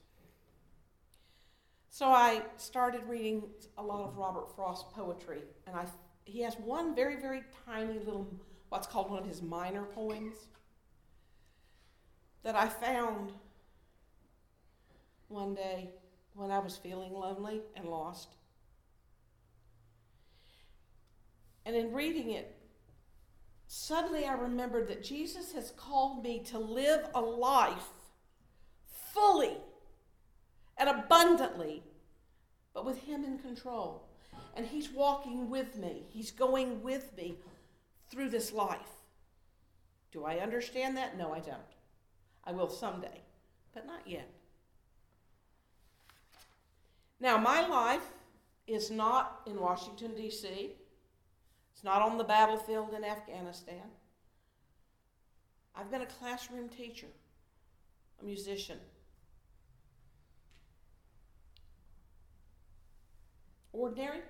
So 1.90 2.08
I 2.08 2.42
started 2.58 3.02
reading 3.08 3.44
a 3.78 3.84
lot 3.84 4.08
of 4.08 4.18
Robert 4.18 4.56
Frost 4.56 4.92
poetry, 4.92 5.42
and 5.66 5.76
I, 5.76 5.86
he 6.26 6.42
has 6.42 6.56
one 6.56 6.96
very, 6.96 7.16
very 7.16 7.44
tiny 7.66 8.00
little, 8.00 8.28
what's 8.70 8.88
called 8.88 9.10
one 9.10 9.20
of 9.20 9.26
his 9.26 9.42
minor 9.42 9.84
poems, 9.84 10.36
that 12.44 12.56
I 12.56 12.68
found 12.68 13.32
one 15.28 15.54
day 15.54 15.90
when 16.34 16.52
I 16.52 16.60
was 16.60 16.78
feeling 16.78 17.14
lonely 17.14 17.62
and 17.76 17.88
lost. 17.88 18.37
And 21.67 21.75
in 21.75 21.91
reading 21.91 22.32
it, 22.32 22.56
suddenly 23.67 24.23
I 24.23 24.36
remembered 24.36 24.88
that 24.88 25.03
Jesus 25.03 25.51
has 25.51 25.71
called 25.71 26.23
me 26.23 26.39
to 26.45 26.58
live 26.58 27.10
a 27.13 27.19
life 27.19 27.89
fully 29.13 29.58
and 30.77 30.88
abundantly, 30.88 31.84
but 32.73 32.86
with 32.86 32.99
Him 32.99 33.25
in 33.25 33.38
control. 33.39 34.08
And 34.56 34.65
He's 34.65 34.89
walking 34.89 35.49
with 35.49 35.75
me, 35.75 36.06
He's 36.08 36.32
going 36.32 36.82
with 36.82 37.12
me 37.17 37.36
through 38.10 38.30
this 38.30 38.53
life. 38.53 38.80
Do 40.13 40.23
I 40.23 40.38
understand 40.38 40.95
that? 40.95 41.17
No, 41.17 41.34
I 41.34 41.39
don't. 41.39 41.58
I 42.45 42.53
will 42.53 42.69
someday, 42.69 43.19
but 43.73 43.86
not 43.86 44.08
yet. 44.08 44.30
Now, 47.19 47.38
my 47.38 47.67
life 47.67 48.08
is 48.67 48.89
not 48.89 49.41
in 49.45 49.60
Washington, 49.60 50.15
D.C., 50.15 50.71
it's 51.78 51.84
not 51.84 52.02
on 52.02 52.18
the 52.18 52.24
battlefield 52.24 52.96
in 52.98 53.04
Afghanistan. 53.04 53.84
I've 55.76 55.92
been 55.92 56.02
a 56.02 56.08
classroom 56.08 56.70
teacher, 56.70 57.06
a 58.20 58.26
musician. 58.26 58.80
Ordinary? 63.74 64.22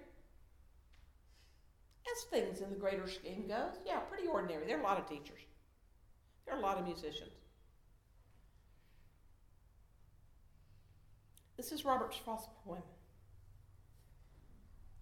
As 2.11 2.23
things 2.29 2.59
in 2.59 2.69
the 2.69 2.75
greater 2.75 3.07
scheme 3.07 3.45
goes, 3.47 3.75
yeah, 3.85 3.99
pretty 3.99 4.27
ordinary. 4.27 4.67
There 4.67 4.75
are 4.75 4.81
a 4.81 4.83
lot 4.83 4.99
of 4.99 5.07
teachers. 5.07 5.39
There 6.45 6.53
are 6.53 6.59
a 6.59 6.61
lot 6.61 6.77
of 6.77 6.83
musicians. 6.83 7.31
This 11.55 11.71
is 11.71 11.85
Robert 11.85 12.13
Frost's 12.13 12.49
poem. 12.65 12.83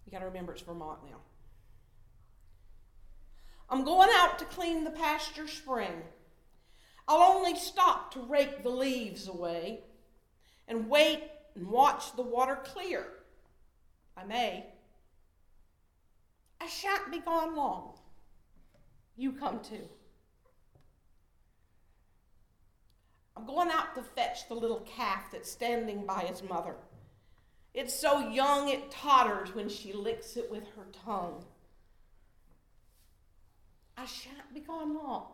You 0.04 0.12
got 0.12 0.20
to 0.20 0.26
remember 0.26 0.52
it's 0.52 0.62
Vermont 0.62 1.00
now. 1.10 1.18
I'm 3.68 3.84
going 3.84 4.10
out 4.12 4.38
to 4.38 4.44
clean 4.44 4.84
the 4.84 4.90
pasture 4.90 5.48
spring. 5.48 6.02
I'll 7.08 7.36
only 7.36 7.56
stop 7.56 8.12
to 8.12 8.20
rake 8.20 8.62
the 8.62 8.70
leaves 8.70 9.28
away 9.28 9.80
and 10.68 10.88
wait 10.88 11.22
and 11.54 11.68
watch 11.68 12.14
the 12.14 12.22
water 12.22 12.56
clear. 12.64 13.06
I 14.16 14.24
may. 14.24 14.66
I 16.60 16.66
shan't 16.66 17.10
be 17.10 17.18
gone 17.18 17.54
long. 17.54 17.94
You 19.16 19.32
come 19.32 19.60
too. 19.60 19.88
I'm 23.36 23.46
going 23.46 23.68
out 23.70 23.94
to 23.94 24.02
fetch 24.02 24.48
the 24.48 24.54
little 24.54 24.80
calf 24.80 25.30
that's 25.30 25.50
standing 25.50 26.06
by 26.06 26.20
his 26.20 26.42
mother. 26.42 26.74
It's 27.74 27.94
so 27.94 28.30
young 28.30 28.70
it 28.70 28.90
totters 28.90 29.54
when 29.54 29.68
she 29.68 29.92
licks 29.92 30.36
it 30.36 30.50
with 30.50 30.64
her 30.76 30.86
tongue. 31.04 31.44
I 33.96 34.04
shan't 34.04 34.52
be 34.54 34.60
gone 34.60 34.94
long. 34.94 35.26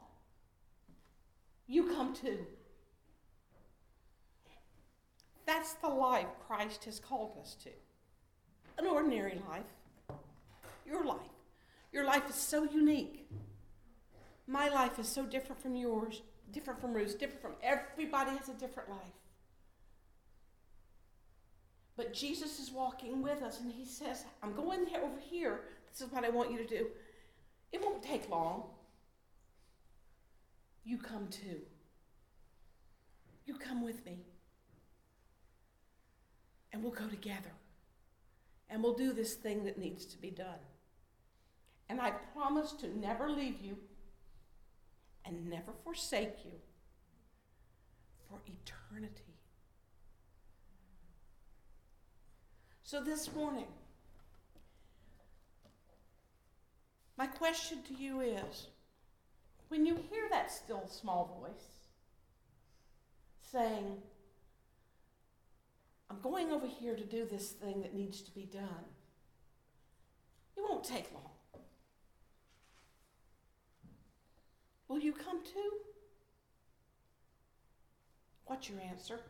You 1.66 1.84
come 1.94 2.14
too. 2.14 2.38
That's 5.46 5.74
the 5.74 5.88
life 5.88 6.26
Christ 6.46 6.84
has 6.84 7.00
called 7.00 7.36
us 7.40 7.56
to. 7.64 7.70
An 8.78 8.86
ordinary 8.86 9.40
life. 9.48 10.18
Your 10.86 11.04
life. 11.04 11.18
Your 11.92 12.04
life 12.04 12.28
is 12.30 12.36
so 12.36 12.64
unique. 12.64 13.28
My 14.46 14.68
life 14.68 14.98
is 14.98 15.08
so 15.08 15.24
different 15.24 15.60
from 15.60 15.76
yours, 15.76 16.22
different 16.52 16.80
from 16.80 16.92
Ruth's, 16.92 17.14
different 17.14 17.42
from 17.42 17.54
everybody 17.62 18.30
has 18.36 18.48
a 18.48 18.54
different 18.54 18.90
life. 18.90 18.98
But 21.96 22.14
Jesus 22.14 22.58
is 22.58 22.70
walking 22.70 23.22
with 23.22 23.42
us 23.42 23.60
and 23.60 23.70
he 23.70 23.84
says, 23.84 24.24
I'm 24.42 24.54
going 24.54 24.86
over 24.96 25.20
here. 25.20 25.60
This 25.90 26.00
is 26.00 26.12
what 26.12 26.24
I 26.24 26.30
want 26.30 26.50
you 26.50 26.58
to 26.58 26.66
do. 26.66 26.86
It 27.72 27.82
won't 27.82 28.02
take 28.02 28.28
long. 28.28 28.64
You 30.84 30.98
come 30.98 31.28
too. 31.28 31.60
You 33.46 33.54
come 33.54 33.82
with 33.82 34.04
me. 34.04 34.18
And 36.72 36.82
we'll 36.82 36.92
go 36.92 37.06
together. 37.06 37.52
And 38.68 38.82
we'll 38.82 38.94
do 38.94 39.12
this 39.12 39.34
thing 39.34 39.64
that 39.64 39.78
needs 39.78 40.04
to 40.06 40.18
be 40.18 40.30
done. 40.30 40.60
And 41.88 42.00
I 42.00 42.10
promise 42.10 42.72
to 42.80 42.98
never 42.98 43.28
leave 43.28 43.60
you 43.60 43.76
and 45.24 45.48
never 45.48 45.72
forsake 45.84 46.44
you 46.44 46.52
for 48.28 48.40
eternity. 48.46 49.36
So 52.82 53.02
this 53.02 53.32
morning, 53.34 53.66
my 57.22 57.28
question 57.28 57.78
to 57.86 57.94
you 57.94 58.20
is 58.20 58.66
when 59.68 59.86
you 59.86 59.94
hear 60.10 60.24
that 60.28 60.50
still 60.50 60.88
small 60.88 61.38
voice 61.40 61.68
saying, 63.52 63.98
I'm 66.10 66.18
going 66.20 66.50
over 66.50 66.66
here 66.66 66.96
to 66.96 67.04
do 67.04 67.24
this 67.24 67.50
thing 67.50 67.80
that 67.82 67.94
needs 67.94 68.22
to 68.22 68.32
be 68.32 68.42
done, 68.52 68.86
it 70.56 70.64
won't 70.68 70.82
take 70.82 71.14
long. 71.14 71.62
Will 74.88 74.98
you 74.98 75.12
come 75.12 75.44
too? 75.44 75.70
What's 78.46 78.68
your 78.68 78.80
answer? 78.80 79.20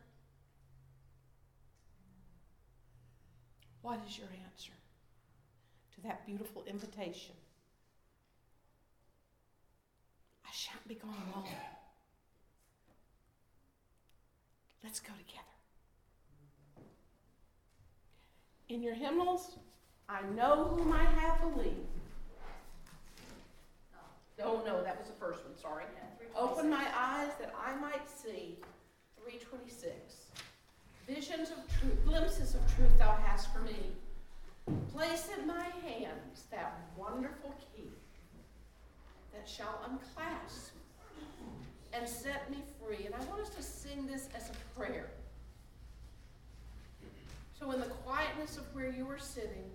What 3.82 4.00
is 4.08 4.16
your 4.16 4.28
answer 4.50 4.72
to 5.94 6.00
that 6.04 6.24
beautiful 6.24 6.64
invitation? 6.66 7.34
I 10.82 10.88
shan't 10.88 11.00
be 11.00 11.06
gone 11.06 11.16
long. 11.34 11.46
Let's 14.82 15.00
go 15.00 15.12
together. 15.12 15.42
In 18.68 18.82
your 18.82 18.94
hymnals, 18.94 19.58
I 20.08 20.22
know 20.34 20.74
whom 20.76 20.92
I 20.92 21.04
have 21.04 21.40
believed. 21.40 21.76
Oh, 24.42 24.62
no, 24.66 24.82
that 24.82 24.98
was 24.98 25.06
the 25.06 25.14
first 25.14 25.44
one, 25.44 25.56
sorry. 25.60 25.84
Open 26.36 26.68
my 26.68 26.84
eyes 26.96 27.30
that 27.38 27.54
I 27.64 27.76
might 27.76 28.08
see. 28.08 28.58
326. 29.22 30.26
Visions 31.06 31.50
of 31.50 31.58
truth, 31.78 32.04
glimpses 32.04 32.54
of 32.56 32.60
truth 32.74 32.98
thou 32.98 33.16
hast 33.24 33.52
for 33.52 33.60
me. 33.60 33.76
Place 34.92 35.28
in 35.38 35.46
my 35.46 35.66
hands 35.84 36.46
that 36.50 36.80
wonderful 36.96 37.54
key 37.76 37.91
that 39.32 39.48
shall 39.48 39.80
unclasp 39.88 40.72
and 41.92 42.08
set 42.08 42.50
me 42.50 42.58
free. 42.80 43.06
And 43.06 43.14
I 43.14 43.24
want 43.24 43.42
us 43.42 43.50
to 43.50 43.62
sing 43.62 44.06
this 44.06 44.28
as 44.34 44.50
a 44.50 44.78
prayer. 44.78 45.10
So, 47.58 47.70
in 47.70 47.80
the 47.80 47.86
quietness 47.86 48.56
of 48.56 48.64
where 48.74 48.90
you 48.90 49.08
are 49.08 49.18
sitting, 49.18 49.70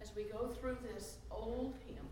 as 0.00 0.14
we 0.16 0.24
go 0.24 0.48
through 0.48 0.78
this 0.94 1.16
old 1.30 1.74
hymn, 1.86 2.08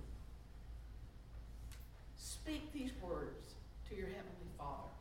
speak 2.16 2.72
these 2.72 2.92
words 3.02 3.55
to 3.88 3.96
your 3.96 4.07
Heavenly 4.07 4.50
Father. 4.57 4.92